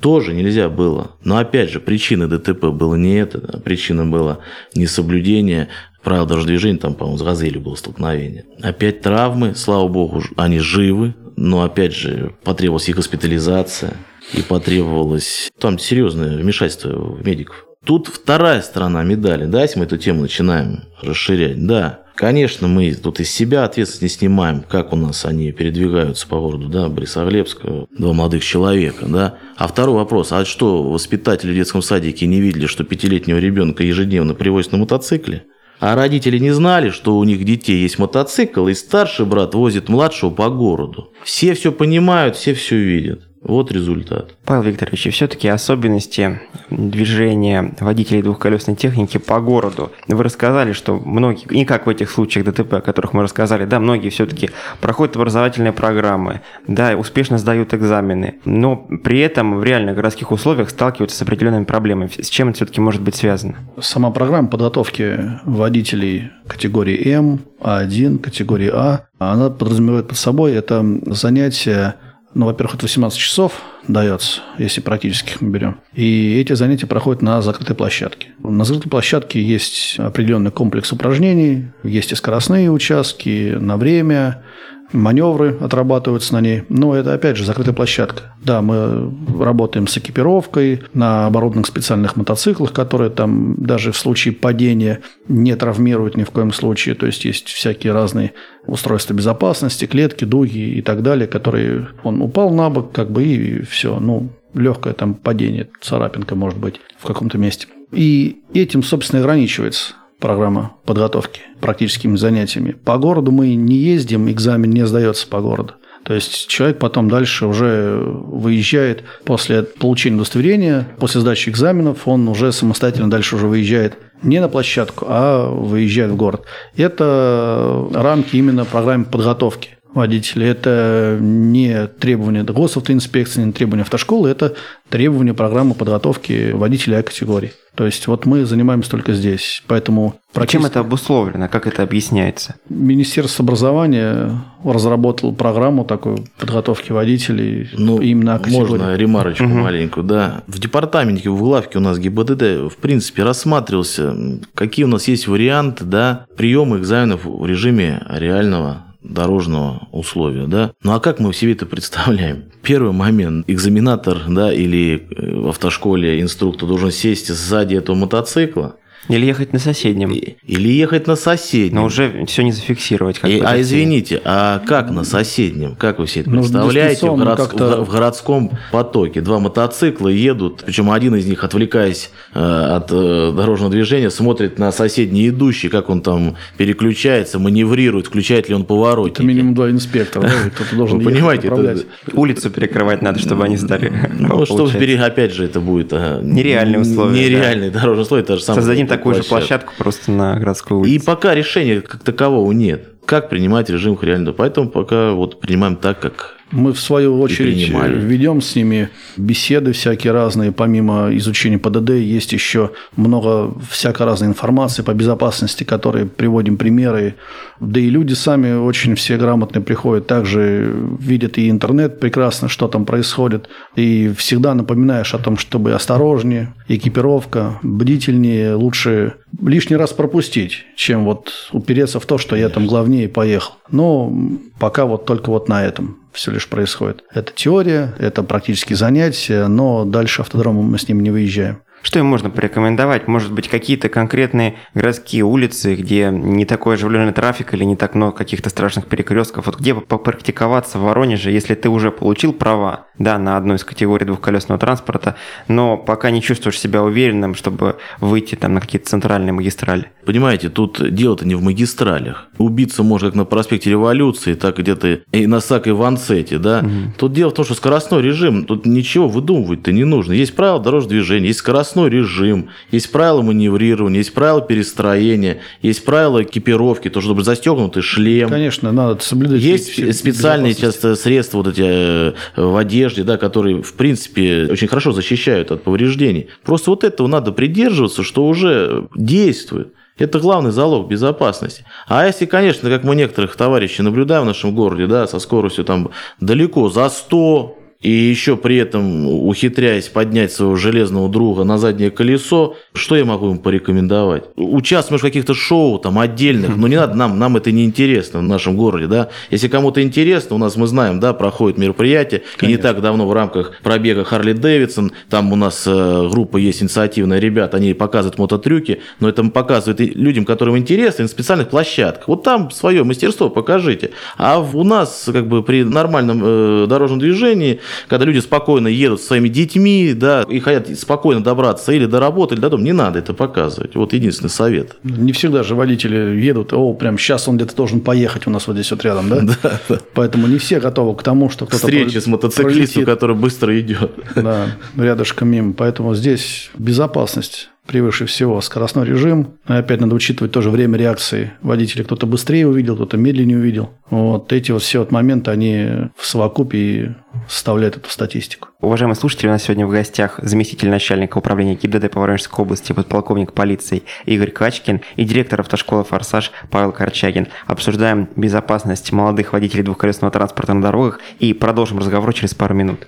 тоже 0.00 0.34
нельзя 0.34 0.68
было. 0.68 1.12
Но 1.22 1.36
опять 1.36 1.70
же, 1.70 1.80
причина 1.80 2.28
ДТП 2.28 2.66
было 2.66 2.94
не 2.94 3.16
это, 3.16 3.40
да, 3.40 3.58
причина 3.58 4.06
была 4.06 4.38
несоблюдение 4.74 5.68
правил 6.02 6.26
дорожного 6.26 6.56
движения, 6.56 6.78
там, 6.78 6.94
по-моему, 6.94 7.18
с 7.18 7.22
«Газелью» 7.22 7.60
было 7.60 7.74
столкновение. 7.74 8.44
Опять 8.62 9.02
травмы, 9.02 9.54
слава 9.54 9.86
богу, 9.88 10.22
они 10.36 10.58
живы, 10.58 11.14
но 11.36 11.62
опять 11.62 11.94
же 11.94 12.34
потребовалась 12.42 12.88
их 12.88 12.96
госпитализация 12.96 13.94
и 14.32 14.42
потребовалось 14.42 15.50
там 15.58 15.78
серьезное 15.78 16.36
вмешательство 16.36 16.90
в 16.90 17.26
медиков. 17.26 17.66
Тут 17.84 18.08
вторая 18.08 18.60
сторона 18.60 19.02
медали, 19.02 19.46
да, 19.46 19.62
если 19.62 19.78
мы 19.78 19.86
эту 19.86 19.96
тему 19.96 20.22
начинаем 20.22 20.84
расширять, 21.00 21.64
да. 21.66 22.00
Конечно, 22.20 22.68
мы 22.68 22.92
тут 22.92 23.18
из 23.18 23.30
себя 23.30 23.64
ответственность 23.64 24.02
не 24.20 24.28
снимаем, 24.28 24.62
как 24.68 24.92
у 24.92 24.96
нас 24.96 25.24
они 25.24 25.52
передвигаются 25.52 26.28
по 26.28 26.38
городу, 26.38 26.68
да, 26.68 26.90
Борисоглебск, 26.90 27.62
два 27.96 28.12
молодых 28.12 28.44
человека, 28.44 29.06
да. 29.06 29.38
А 29.56 29.66
второй 29.66 29.94
вопрос, 29.94 30.30
а 30.30 30.44
что, 30.44 30.82
воспитатели 30.82 31.50
в 31.50 31.54
детском 31.54 31.80
садике 31.80 32.26
не 32.26 32.42
видели, 32.42 32.66
что 32.66 32.84
пятилетнего 32.84 33.38
ребенка 33.38 33.84
ежедневно 33.84 34.34
привозят 34.34 34.72
на 34.72 34.78
мотоцикле? 34.78 35.44
А 35.78 35.94
родители 35.94 36.36
не 36.36 36.50
знали, 36.50 36.90
что 36.90 37.16
у 37.16 37.24
них 37.24 37.42
детей 37.42 37.80
есть 37.80 37.98
мотоцикл, 37.98 38.68
и 38.68 38.74
старший 38.74 39.24
брат 39.24 39.54
возит 39.54 39.88
младшего 39.88 40.28
по 40.28 40.50
городу. 40.50 41.14
Все 41.24 41.54
все 41.54 41.72
понимают, 41.72 42.36
все 42.36 42.52
все 42.52 42.76
видят. 42.76 43.29
Вот 43.42 43.72
результат. 43.72 44.34
Павел 44.44 44.62
Викторович, 44.62 45.06
и 45.06 45.10
все-таки 45.10 45.48
особенности 45.48 46.40
движения 46.70 47.74
водителей 47.80 48.22
двухколесной 48.22 48.76
техники 48.76 49.16
по 49.18 49.40
городу. 49.40 49.92
Вы 50.08 50.22
рассказали, 50.22 50.72
что 50.72 50.98
многие, 50.98 51.46
не 51.50 51.64
как 51.64 51.86
в 51.86 51.88
этих 51.88 52.10
случаях 52.10 52.44
ДТП, 52.44 52.74
о 52.74 52.80
которых 52.80 53.14
мы 53.14 53.22
рассказали, 53.22 53.64
да, 53.64 53.80
многие 53.80 54.10
все-таки 54.10 54.50
проходят 54.80 55.16
образовательные 55.16 55.72
программы, 55.72 56.42
да, 56.66 56.96
успешно 56.96 57.38
сдают 57.38 57.72
экзамены, 57.72 58.40
но 58.44 58.76
при 58.76 59.20
этом 59.20 59.58
в 59.58 59.64
реальных 59.64 59.96
городских 59.96 60.32
условиях 60.32 60.68
сталкиваются 60.68 61.16
с 61.16 61.22
определенными 61.22 61.64
проблемами. 61.64 62.10
С 62.20 62.28
чем 62.28 62.48
это 62.50 62.56
все-таки 62.56 62.80
может 62.80 63.00
быть 63.00 63.14
связано? 63.14 63.56
Сама 63.80 64.10
программа 64.10 64.48
подготовки 64.48 65.40
водителей 65.44 66.30
категории 66.46 67.10
М, 67.14 67.40
А1, 67.60 68.18
категории 68.18 68.70
А, 68.72 69.06
она 69.18 69.48
подразумевает 69.48 70.08
под 70.08 70.18
собой 70.18 70.52
это 70.52 70.84
занятие 71.06 71.94
ну, 72.34 72.46
во-первых, 72.46 72.76
это 72.76 72.84
18 72.84 73.18
часов 73.18 73.60
дается, 73.88 74.40
если 74.58 74.80
практических 74.80 75.40
мы 75.40 75.50
берем. 75.50 75.80
И 75.94 76.38
эти 76.40 76.52
занятия 76.52 76.86
проходят 76.86 77.22
на 77.22 77.42
закрытой 77.42 77.74
площадке. 77.74 78.28
На 78.38 78.64
закрытой 78.64 78.88
площадке 78.88 79.42
есть 79.42 79.98
определенный 79.98 80.52
комплекс 80.52 80.92
упражнений, 80.92 81.66
есть 81.82 82.12
и 82.12 82.14
скоростные 82.14 82.70
участки 82.70 83.56
на 83.58 83.76
время, 83.76 84.42
маневры 84.92 85.56
отрабатываются 85.60 86.34
на 86.34 86.40
ней. 86.40 86.64
Но 86.68 86.94
это, 86.94 87.14
опять 87.14 87.36
же, 87.36 87.44
закрытая 87.44 87.74
площадка. 87.74 88.34
Да, 88.42 88.62
мы 88.62 89.12
работаем 89.38 89.86
с 89.86 89.96
экипировкой 89.98 90.82
на 90.94 91.26
оборудованных 91.26 91.66
специальных 91.66 92.16
мотоциклах, 92.16 92.72
которые 92.72 93.10
там 93.10 93.56
даже 93.56 93.92
в 93.92 93.96
случае 93.96 94.34
падения 94.34 95.00
не 95.28 95.54
травмируют 95.56 96.16
ни 96.16 96.24
в 96.24 96.30
коем 96.30 96.52
случае. 96.52 96.94
То 96.94 97.06
есть, 97.06 97.24
есть 97.24 97.48
всякие 97.48 97.92
разные 97.92 98.32
устройства 98.66 99.14
безопасности, 99.14 99.86
клетки, 99.86 100.24
дуги 100.24 100.58
и 100.58 100.82
так 100.82 101.02
далее, 101.02 101.26
которые 101.26 101.88
он 102.02 102.22
упал 102.22 102.50
на 102.50 102.70
бок, 102.70 102.92
как 102.92 103.10
бы 103.10 103.24
и 103.24 103.62
все. 103.62 103.98
Ну, 103.98 104.30
легкое 104.54 104.92
там 104.94 105.14
падение, 105.14 105.68
царапинка 105.80 106.34
может 106.34 106.58
быть 106.58 106.80
в 106.98 107.06
каком-то 107.06 107.38
месте. 107.38 107.66
И 107.92 108.42
этим, 108.54 108.82
собственно, 108.82 109.20
ограничивается 109.20 109.94
программа 110.20 110.76
подготовки 110.84 111.42
практическими 111.60 112.16
занятиями. 112.16 112.72
По 112.72 112.98
городу 112.98 113.32
мы 113.32 113.54
не 113.54 113.76
ездим, 113.76 114.30
экзамен 114.30 114.70
не 114.70 114.86
сдается 114.86 115.26
по 115.26 115.40
городу. 115.40 115.74
То 116.04 116.14
есть 116.14 116.48
человек 116.48 116.78
потом 116.78 117.10
дальше 117.10 117.46
уже 117.46 118.00
выезжает 118.02 119.04
после 119.24 119.62
получения 119.64 120.16
удостоверения, 120.16 120.88
после 120.98 121.20
сдачи 121.20 121.50
экзаменов, 121.50 122.08
он 122.08 122.26
уже 122.28 122.52
самостоятельно 122.52 123.10
дальше 123.10 123.36
уже 123.36 123.46
выезжает 123.46 123.98
не 124.22 124.40
на 124.40 124.48
площадку, 124.48 125.06
а 125.08 125.48
выезжает 125.48 126.12
в 126.12 126.16
город. 126.16 126.44
Это 126.76 127.88
рамки 127.92 128.36
именно 128.36 128.64
программы 128.64 129.04
подготовки 129.04 129.76
водителей. 129.94 130.48
Это 130.48 131.18
не 131.20 131.86
требования 131.86 132.42
госавтоинспекции, 132.42 133.42
не 133.42 133.52
требования 133.52 133.82
автошколы, 133.82 134.28
это 134.28 134.54
требования 134.88 135.34
программы 135.34 135.74
подготовки 135.74 136.52
водителей 136.52 136.98
А-категории. 136.98 137.52
То 137.74 137.86
есть 137.86 138.08
вот 138.08 138.26
мы 138.26 138.44
занимаемся 138.44 138.90
только 138.90 139.14
здесь. 139.14 139.62
Поэтому 139.66 140.16
практически... 140.32 140.62
Чем 140.62 140.70
это 140.70 140.80
обусловлено? 140.80 141.48
Как 141.48 141.66
это 141.66 141.82
объясняется? 141.82 142.56
Министерство 142.68 143.44
образования 143.44 144.42
разработало 144.64 145.32
программу 145.32 145.84
такой 145.84 146.24
подготовки 146.38 146.90
водителей 146.92 147.70
ну, 147.72 148.00
именно 148.00 148.38
категории. 148.38 148.70
Можно 148.70 148.96
ремарочку 148.96 149.44
угу. 149.44 149.54
маленькую, 149.54 150.04
да. 150.04 150.42
В 150.48 150.58
департаменте, 150.58 151.30
в 151.30 151.38
главке 151.38 151.78
у 151.78 151.80
нас 151.80 151.98
ГИБДД, 151.98 152.72
в 152.72 152.76
принципе, 152.80 153.22
рассматривался, 153.22 154.14
какие 154.54 154.84
у 154.84 154.88
нас 154.88 155.06
есть 155.06 155.28
варианты, 155.28 155.84
да, 155.84 156.26
приема 156.36 156.76
экзаменов 156.78 157.24
в 157.24 157.46
режиме 157.46 158.02
реального 158.10 158.89
дорожного 159.02 159.88
условия, 159.92 160.46
да. 160.46 160.72
Ну 160.82 160.92
а 160.92 161.00
как 161.00 161.20
мы 161.20 161.32
себе 161.32 161.52
это 161.52 161.66
представляем? 161.66 162.44
Первый 162.62 162.92
момент, 162.92 163.48
экзаменатор, 163.48 164.22
да, 164.28 164.52
или 164.52 165.06
э, 165.10 165.40
в 165.40 165.48
автошколе 165.48 166.20
инструктор 166.20 166.68
должен 166.68 166.90
сесть 166.90 167.28
сзади 167.28 167.76
этого 167.76 167.96
мотоцикла, 167.96 168.76
Или 169.08 169.26
ехать 169.26 169.52
на 169.52 169.58
соседнем. 169.58 170.12
Или 170.12 170.68
ехать 170.68 171.06
на 171.06 171.16
соседнем. 171.16 171.76
Но 171.80 171.84
уже 171.84 172.24
все 172.26 172.42
не 172.42 172.52
зафиксировать. 172.52 173.18
Как 173.18 173.30
И, 173.30 173.40
а 173.40 173.60
извините, 173.60 174.20
а 174.24 174.60
как 174.66 174.90
на 174.90 175.04
соседнем? 175.04 175.74
Как 175.76 175.98
вы 175.98 176.06
себе 176.06 176.22
это 176.22 176.30
Ну, 176.30 176.42
представляете 176.42 177.10
в, 177.10 177.36
как-то- 177.36 177.84
в 177.84 177.90
городском 177.90 178.52
потоке? 178.70 179.20
Два 179.20 179.38
мотоцикла 179.40 180.08
едут, 180.08 180.62
причем 180.66 180.90
один 180.90 181.14
из 181.16 181.26
них, 181.26 181.42
отвлекаясь 181.44 182.10
э, 182.34 182.40
от 182.40 182.90
э, 182.92 183.32
дорожного 183.34 183.72
движения, 183.72 184.10
смотрит 184.10 184.58
на 184.58 184.70
соседний 184.70 185.28
идущий, 185.28 185.68
как 185.68 185.88
он 185.88 186.02
там 186.02 186.36
переключается, 186.56 187.38
маневрирует, 187.38 188.06
включает 188.06 188.48
ли 188.48 188.54
он 188.54 188.64
поворотники. 188.64 189.16
Это 189.16 189.24
минимум 189.24 189.54
два 189.54 189.70
инспектора, 189.70 190.22
да, 190.22 190.50
кто-то 190.54 190.76
должен 190.76 190.98
Вы 190.98 191.10
понимаете, 191.10 191.48
это-. 191.48 191.84
Улицу 192.12 192.50
перекрывать 192.50 193.02
надо, 193.02 193.18
чтобы 193.18 193.44
они 193.44 193.56
стали. 193.56 193.92
Ну, 194.18 194.44
чтобы 194.44 194.70
опять 195.00 195.32
же, 195.32 195.44
это 195.44 195.60
будет 195.60 195.92
а, 195.92 196.20
Нереальные 196.22 196.80
условия, 196.80 197.24
Нереальные 197.24 197.70
дорожные 197.70 198.02
условия, 198.02 198.24
та 198.24 198.36
же 198.36 198.42
Создадим 198.42 198.86
такую 198.96 199.14
же 199.16 199.22
площадку 199.22 199.72
просто 199.78 200.10
на 200.12 200.36
городской 200.38 200.78
И 200.78 200.80
улице. 200.92 201.06
пока 201.06 201.34
решения 201.34 201.80
как 201.80 202.02
такового 202.02 202.52
нет. 202.52 202.88
Как 203.06 203.28
принимать 203.28 203.68
режим 203.70 203.98
реально? 204.00 204.32
Поэтому 204.32 204.68
пока 204.68 205.12
вот 205.12 205.40
принимаем 205.40 205.76
так, 205.76 205.98
как 206.00 206.36
Мы, 206.52 206.72
в 206.72 206.80
свою 206.80 207.20
очередь, 207.20 207.68
ведем 207.68 208.40
с 208.40 208.56
ними 208.56 208.88
беседы 209.16 209.72
всякие 209.72 210.12
разные. 210.12 210.50
Помимо 210.50 211.08
изучения 211.16 211.58
ПДД, 211.58 211.90
есть 211.90 212.32
еще 212.32 212.72
много 212.96 213.54
всякой 213.70 214.06
разной 214.06 214.30
информации 214.30 214.82
по 214.82 214.92
безопасности, 214.92 215.64
которые 215.64 216.06
приводим 216.06 216.56
примеры. 216.56 217.14
Да 217.60 217.78
и 217.78 217.88
люди 217.88 218.14
сами 218.14 218.52
очень 218.52 218.96
все 218.96 219.16
грамотные 219.16 219.62
приходят. 219.62 220.06
Также 220.06 220.74
видят 220.98 221.38
и 221.38 221.48
интернет 221.48 222.00
прекрасно, 222.00 222.48
что 222.48 222.66
там 222.66 222.84
происходит. 222.84 223.48
И 223.76 224.12
всегда 224.16 224.54
напоминаешь 224.54 225.14
о 225.14 225.18
том, 225.18 225.36
чтобы 225.38 225.72
осторожнее, 225.72 226.54
экипировка, 226.68 227.60
бдительнее, 227.62 228.54
лучше 228.54 229.14
лишний 229.40 229.76
раз 229.76 229.92
пропустить, 229.92 230.64
чем 230.76 231.04
вот 231.04 231.30
упереться 231.52 232.00
в 232.00 232.06
то, 232.06 232.18
что 232.18 232.34
я 232.34 232.48
там 232.48 232.66
главнее 232.66 233.08
поехал. 233.08 233.54
Но 233.70 234.12
пока 234.58 234.86
вот 234.86 235.06
только 235.06 235.30
вот 235.30 235.48
на 235.48 235.64
этом 235.64 235.99
все 236.12 236.30
лишь 236.30 236.48
происходит. 236.48 237.04
Это 237.12 237.32
теория, 237.34 237.94
это 237.98 238.22
практические 238.22 238.76
занятия, 238.76 239.46
но 239.46 239.84
дальше 239.84 240.22
автодрома 240.22 240.62
мы 240.62 240.78
с 240.78 240.88
ним 240.88 241.00
не 241.00 241.10
выезжаем. 241.10 241.62
Что 241.82 241.98
им 241.98 242.06
можно 242.06 242.30
порекомендовать? 242.30 243.08
Может 243.08 243.32
быть, 243.32 243.48
какие-то 243.48 243.88
конкретные 243.88 244.56
городские 244.74 245.24
улицы, 245.24 245.74
где 245.74 246.10
не 246.10 246.44
такой 246.44 246.74
оживленный 246.74 247.12
трафик 247.12 247.54
или 247.54 247.64
не 247.64 247.76
так 247.76 247.94
много 247.94 248.16
каких-то 248.16 248.50
страшных 248.50 248.86
перекрестков? 248.86 249.46
Вот 249.46 249.58
где 249.58 249.74
попрактиковаться 249.74 250.78
в 250.78 250.82
Воронеже, 250.82 251.30
если 251.30 251.54
ты 251.54 251.68
уже 251.68 251.90
получил 251.90 252.32
права, 252.32 252.86
да, 252.98 253.18
на 253.18 253.36
одну 253.36 253.54
из 253.54 253.64
категорий 253.64 254.04
двухколесного 254.04 254.58
транспорта, 254.58 255.16
но 255.48 255.76
пока 255.78 256.10
не 256.10 256.20
чувствуешь 256.20 256.58
себя 256.58 256.82
уверенным, 256.82 257.34
чтобы 257.34 257.76
выйти 258.00 258.34
там 258.34 258.54
на 258.54 258.60
какие-то 258.60 258.88
центральные 258.88 259.32
магистрали? 259.32 259.90
Понимаете, 260.04 260.50
тут 260.50 260.94
дело-то 260.94 261.26
не 261.26 261.34
в 261.34 261.42
магистралях. 261.42 262.28
Убиться 262.38 262.82
можно 262.82 263.08
как 263.08 263.16
на 263.16 263.24
проспекте 263.24 263.70
Революции, 263.70 264.34
так 264.34 264.58
где-то 264.58 265.00
и 265.12 265.26
на 265.26 265.40
Сак 265.40 265.66
и 265.66 265.70
Ванцете, 265.70 266.38
да. 266.38 266.64
Тут 266.98 267.12
дело 267.12 267.30
в 267.30 267.34
том, 267.34 267.44
что 267.44 267.54
скоростной 267.54 268.02
режим, 268.02 268.44
тут 268.44 268.66
ничего 268.66 269.08
выдумывать-то 269.08 269.72
не 269.72 269.84
нужно. 269.84 270.12
Есть 270.12 270.36
правила 270.36 270.60
дорожного 270.60 270.90
движения, 270.90 271.28
есть 271.28 271.38
скоростной 271.38 271.69
режим, 271.76 272.50
есть 272.70 272.90
правила 272.90 273.22
маневрирования, 273.22 273.98
есть 273.98 274.12
правила 274.12 274.40
перестроения, 274.40 275.38
есть 275.62 275.84
правила 275.84 276.22
экипировки, 276.22 276.90
то, 276.90 277.00
чтобы 277.00 277.22
застегнутый 277.22 277.82
шлем. 277.82 278.28
Конечно, 278.28 278.72
надо 278.72 279.02
соблюдать 279.02 279.40
Есть 279.40 279.98
специальные 279.98 280.54
часто 280.54 280.94
средства 280.96 281.38
вот 281.38 281.48
эти 281.48 281.62
э, 281.64 282.12
в 282.36 282.56
одежде, 282.56 283.02
да, 283.02 283.16
которые, 283.16 283.62
в 283.62 283.74
принципе, 283.74 284.48
очень 284.50 284.68
хорошо 284.68 284.92
защищают 284.92 285.50
от 285.50 285.62
повреждений. 285.62 286.28
Просто 286.44 286.70
вот 286.70 286.84
этого 286.84 287.06
надо 287.06 287.32
придерживаться, 287.32 288.02
что 288.02 288.26
уже 288.26 288.88
действует. 288.94 289.72
Это 290.00 290.18
главный 290.18 290.50
залог 290.50 290.88
безопасности. 290.88 291.64
А 291.86 292.06
если, 292.06 292.24
конечно, 292.24 292.70
как 292.70 292.84
мы 292.84 292.96
некоторых 292.96 293.36
товарищей 293.36 293.82
наблюдаем 293.82 294.22
в 294.22 294.26
нашем 294.26 294.54
городе, 294.54 294.86
да, 294.86 295.06
со 295.06 295.18
скоростью 295.18 295.64
там 295.64 295.90
далеко 296.20 296.70
за 296.70 296.88
100, 296.88 297.58
и 297.80 297.90
еще 297.90 298.36
при 298.36 298.56
этом 298.56 299.06
ухитряясь 299.06 299.88
поднять 299.88 300.32
своего 300.32 300.54
железного 300.56 301.08
друга 301.08 301.44
на 301.44 301.56
заднее 301.56 301.90
колесо, 301.90 302.56
что 302.74 302.94
я 302.94 303.06
могу 303.06 303.30
ему 303.30 303.38
порекомендовать? 303.38 304.24
Участвуешь 304.36 305.00
в 305.00 305.04
каких-то 305.04 305.32
шоу 305.32 305.78
там 305.78 305.98
отдельных, 305.98 306.56
но 306.56 306.68
не 306.68 306.76
надо, 306.76 306.94
нам, 306.94 307.18
нам 307.18 307.38
это 307.38 307.50
не 307.52 307.64
интересно 307.64 308.20
в 308.20 308.22
нашем 308.22 308.56
городе, 308.56 308.86
да. 308.86 309.08
Если 309.30 309.48
кому-то 309.48 309.82
интересно, 309.82 310.36
у 310.36 310.38
нас, 310.38 310.56
мы 310.56 310.66
знаем, 310.66 311.00
да, 311.00 311.14
проходит 311.14 311.56
мероприятие, 311.56 312.22
и 312.42 312.46
не 312.46 312.58
так 312.58 312.82
давно 312.82 313.08
в 313.08 313.14
рамках 313.14 313.52
пробега 313.62 314.04
Харли 314.04 314.34
Дэвидсон, 314.34 314.92
там 315.08 315.32
у 315.32 315.36
нас 315.36 315.64
э, 315.66 316.08
группа 316.10 316.36
есть 316.36 316.62
инициативная, 316.62 317.18
ребят, 317.18 317.54
они 317.54 317.72
показывают 317.72 318.18
мототрюки, 318.18 318.82
но 319.00 319.08
это 319.08 319.24
показывают 319.24 319.80
и 319.80 319.86
людям, 319.86 320.26
которым 320.26 320.58
интересно, 320.58 321.04
на 321.04 321.08
специальных 321.08 321.48
площадках. 321.48 322.08
Вот 322.08 322.24
там 322.24 322.50
свое 322.50 322.84
мастерство 322.84 323.30
покажите. 323.30 323.92
А 324.18 324.38
у 324.38 324.64
нас 324.64 325.08
как 325.10 325.28
бы 325.28 325.42
при 325.42 325.64
нормальном 325.64 326.20
э, 326.22 326.66
дорожном 326.68 326.98
движении 326.98 327.60
когда 327.88 328.04
люди 328.04 328.18
спокойно 328.18 328.68
едут 328.68 329.00
со 329.00 329.08
своими 329.08 329.28
детьми, 329.28 329.92
да, 329.94 330.22
и 330.28 330.40
хотят 330.40 330.68
спокойно 330.78 331.22
добраться 331.22 331.72
или 331.72 331.86
до 331.86 332.00
работы, 332.00 332.34
или 332.34 332.40
до 332.40 332.50
дома, 332.50 332.62
не 332.62 332.72
надо 332.72 332.98
это 332.98 333.14
показывать. 333.14 333.74
Вот 333.74 333.92
единственный 333.92 334.28
совет. 334.30 334.76
Не 334.84 335.12
всегда 335.12 335.42
же 335.42 335.54
водители 335.54 335.96
едут, 336.20 336.52
о, 336.52 336.72
прям 336.74 336.98
сейчас 336.98 337.28
он 337.28 337.36
где-то 337.36 337.54
должен 337.56 337.80
поехать 337.80 338.26
у 338.26 338.30
нас 338.30 338.46
вот 338.46 338.54
здесь 338.54 338.70
вот 338.70 338.84
рядом, 338.84 339.08
да? 339.08 339.20
Да, 339.42 339.60
да. 339.68 339.78
Поэтому 339.94 340.26
не 340.26 340.38
все 340.38 340.60
готовы 340.60 340.94
к 340.96 341.02
тому, 341.02 341.30
что 341.30 341.46
кто-то 341.46 341.58
Встречи 341.66 341.92
про- 341.92 342.00
с 342.00 342.06
мотоциклистом, 342.06 342.52
пролетит, 342.54 342.84
который 342.86 343.16
быстро 343.16 343.58
идет. 343.60 343.92
да, 344.16 344.46
рядышком 344.76 345.28
мимо. 345.28 345.52
Поэтому 345.52 345.94
здесь 345.94 346.50
безопасность 346.58 347.48
превыше 347.66 348.06
всего. 348.06 348.40
Скоростной 348.40 348.86
режим. 348.86 349.34
И 349.48 349.52
опять 349.52 349.80
надо 349.80 349.94
учитывать 349.94 350.32
тоже 350.32 350.50
время 350.50 350.78
реакции 350.78 351.32
водителя. 351.42 351.84
Кто-то 351.84 352.06
быстрее 352.06 352.46
увидел, 352.46 352.74
кто-то 352.74 352.96
медленнее 352.96 353.38
увидел. 353.38 353.70
Вот 353.90 354.32
эти 354.32 354.50
вот 354.52 354.62
все 354.62 354.80
вот 354.80 354.90
моменты, 354.90 355.30
они 355.30 355.90
в 355.96 356.06
совокупе 356.06 356.96
составляют 357.28 357.76
эту 357.76 357.90
статистику. 357.90 358.48
Уважаемые 358.60 358.96
слушатели, 358.96 359.28
у 359.28 359.30
нас 359.30 359.42
сегодня 359.42 359.66
в 359.66 359.70
гостях 359.70 360.20
заместитель 360.22 360.68
начальника 360.68 361.18
управления 361.18 361.54
ГИБДД 361.54 361.90
по 361.90 362.00
Воронежской 362.00 362.42
области, 362.42 362.72
подполковник 362.72 363.32
полиции 363.32 363.82
Игорь 364.04 364.30
Качкин 364.30 364.82
и 364.96 365.04
директор 365.04 365.40
автошколы 365.40 365.84
«Форсаж» 365.84 366.30
Павел 366.50 366.72
Корчагин. 366.72 367.28
Обсуждаем 367.46 368.08
безопасность 368.16 368.92
молодых 368.92 369.32
водителей 369.32 369.64
двухколесного 369.64 370.12
транспорта 370.12 370.54
на 370.54 370.62
дорогах 370.62 371.00
и 371.18 371.32
продолжим 371.32 371.78
разговор 371.78 372.12
через 372.12 372.34
пару 372.34 372.54
минут. 372.54 372.86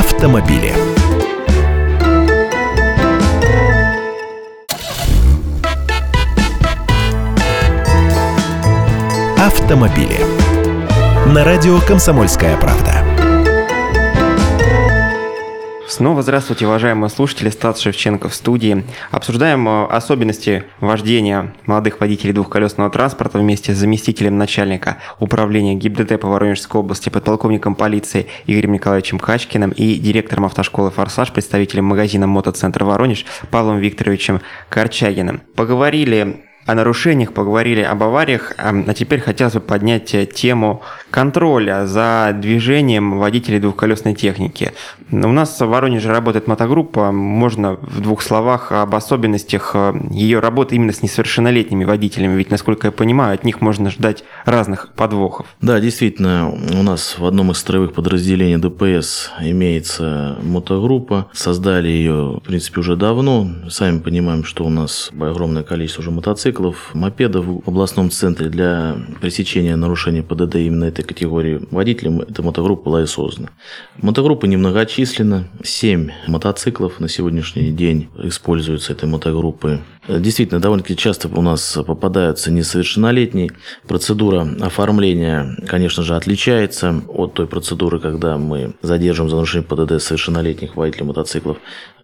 Автомобили. 0.00 0.72
Автомобили. 9.38 10.18
На 11.26 11.44
радио 11.44 11.78
«Комсомольская 11.80 12.56
правда». 12.56 12.99
Снова 15.90 16.22
здравствуйте, 16.22 16.68
уважаемые 16.68 17.10
слушатели. 17.10 17.50
Стас 17.50 17.80
Шевченко 17.80 18.28
в 18.28 18.34
студии. 18.34 18.84
Обсуждаем 19.10 19.68
э, 19.68 19.86
особенности 19.86 20.62
вождения 20.78 21.52
молодых 21.66 21.98
водителей 21.98 22.32
двухколесного 22.32 22.90
транспорта 22.90 23.38
вместе 23.38 23.74
с 23.74 23.78
заместителем 23.78 24.38
начальника 24.38 24.98
управления 25.18 25.74
ГИБДД 25.74 26.20
по 26.20 26.28
Воронежской 26.28 26.80
области, 26.80 27.08
подполковником 27.08 27.74
полиции 27.74 28.28
Игорем 28.46 28.74
Николаевичем 28.74 29.18
Качкиным 29.18 29.72
и 29.72 29.96
директором 29.96 30.44
автошколы 30.44 30.92
«Форсаж», 30.92 31.32
представителем 31.32 31.86
магазина 31.86 32.28
«Мотоцентр 32.28 32.84
Воронеж» 32.84 33.26
Павлом 33.50 33.78
Викторовичем 33.78 34.42
Корчагиным. 34.68 35.40
Поговорили 35.56 36.44
о 36.66 36.74
нарушениях, 36.74 37.32
поговорили 37.32 37.80
об 37.82 38.02
авариях, 38.02 38.52
а 38.56 38.70
а 38.86 38.94
теперь 38.94 39.20
хотелось 39.20 39.54
бы 39.54 39.60
поднять 39.60 40.14
э, 40.14 40.26
тему 40.26 40.82
контроля 41.10 41.86
за 41.86 42.32
движением 42.34 43.18
водителей 43.18 43.58
двухколесной 43.58 44.14
техники. 44.14 44.72
У 45.12 45.16
нас 45.16 45.60
в 45.60 45.66
Воронеже 45.66 46.08
работает 46.08 46.46
мотогруппа, 46.46 47.10
можно 47.10 47.76
в 47.82 48.00
двух 48.00 48.22
словах 48.22 48.70
об 48.70 48.94
особенностях 48.94 49.72
э, 49.74 49.92
ее 50.10 50.38
работы 50.38 50.76
именно 50.76 50.92
с 50.92 51.02
несовершеннолетними 51.02 51.84
водителями, 51.84 52.36
ведь, 52.36 52.50
насколько 52.50 52.86
я 52.86 52.92
понимаю, 52.92 53.34
от 53.34 53.44
них 53.44 53.60
можно 53.60 53.90
ждать 53.90 54.22
разных 54.44 54.92
подвохов. 54.94 55.46
Да, 55.60 55.80
действительно, 55.80 56.50
у 56.50 56.82
нас 56.84 57.16
в 57.18 57.24
одном 57.24 57.50
из 57.50 57.58
строевых 57.58 57.92
подразделений 57.92 58.56
ДПС 58.56 59.32
имеется 59.40 60.38
мотогруппа. 60.42 61.26
Создали 61.32 61.88
ее, 61.88 62.38
в 62.40 62.46
принципе, 62.46 62.78
уже 62.78 62.94
давно. 62.94 63.48
Сами 63.68 63.98
понимаем, 63.98 64.44
что 64.44 64.64
у 64.64 64.70
нас 64.70 65.10
огромное 65.20 65.64
количество 65.64 66.02
уже 66.02 66.12
мотоциклов, 66.12 66.94
мопедов 66.94 67.46
в 67.46 67.68
областном 67.68 68.10
центре 68.10 68.48
для 68.48 68.96
пресечения 69.20 69.74
нарушений 69.74 70.22
ПДД 70.22 70.56
именно 70.56 70.84
этой 70.84 71.02
категории 71.04 71.60
водителям. 71.72 72.20
Эта 72.20 72.44
мотогруппа 72.44 72.84
была 72.90 73.02
и 73.02 73.06
создана. 73.06 73.48
Мотогруппа 74.00 74.46
немногочисленная, 74.46 74.99
перечислено. 75.00 75.44
Семь 75.64 76.10
мотоциклов 76.26 77.00
на 77.00 77.08
сегодняшний 77.08 77.70
день 77.70 78.08
используются 78.22 78.92
этой 78.92 79.08
мотогруппы. 79.08 79.80
Действительно, 80.08 80.60
довольно-таки 80.60 80.96
часто 80.96 81.28
у 81.28 81.42
нас 81.42 81.78
попадаются 81.86 82.50
несовершеннолетние. 82.50 83.50
Процедура 83.86 84.46
оформления, 84.60 85.56
конечно 85.66 86.02
же, 86.02 86.16
отличается 86.16 87.02
от 87.08 87.34
той 87.34 87.46
процедуры, 87.46 88.00
когда 88.00 88.36
мы 88.36 88.74
задерживаем 88.82 89.30
за 89.30 89.36
нарушение 89.36 89.68
ПДД 89.68 90.02
совершеннолетних 90.02 90.76
водителей 90.76 91.06
мотоциклов. 91.06 91.58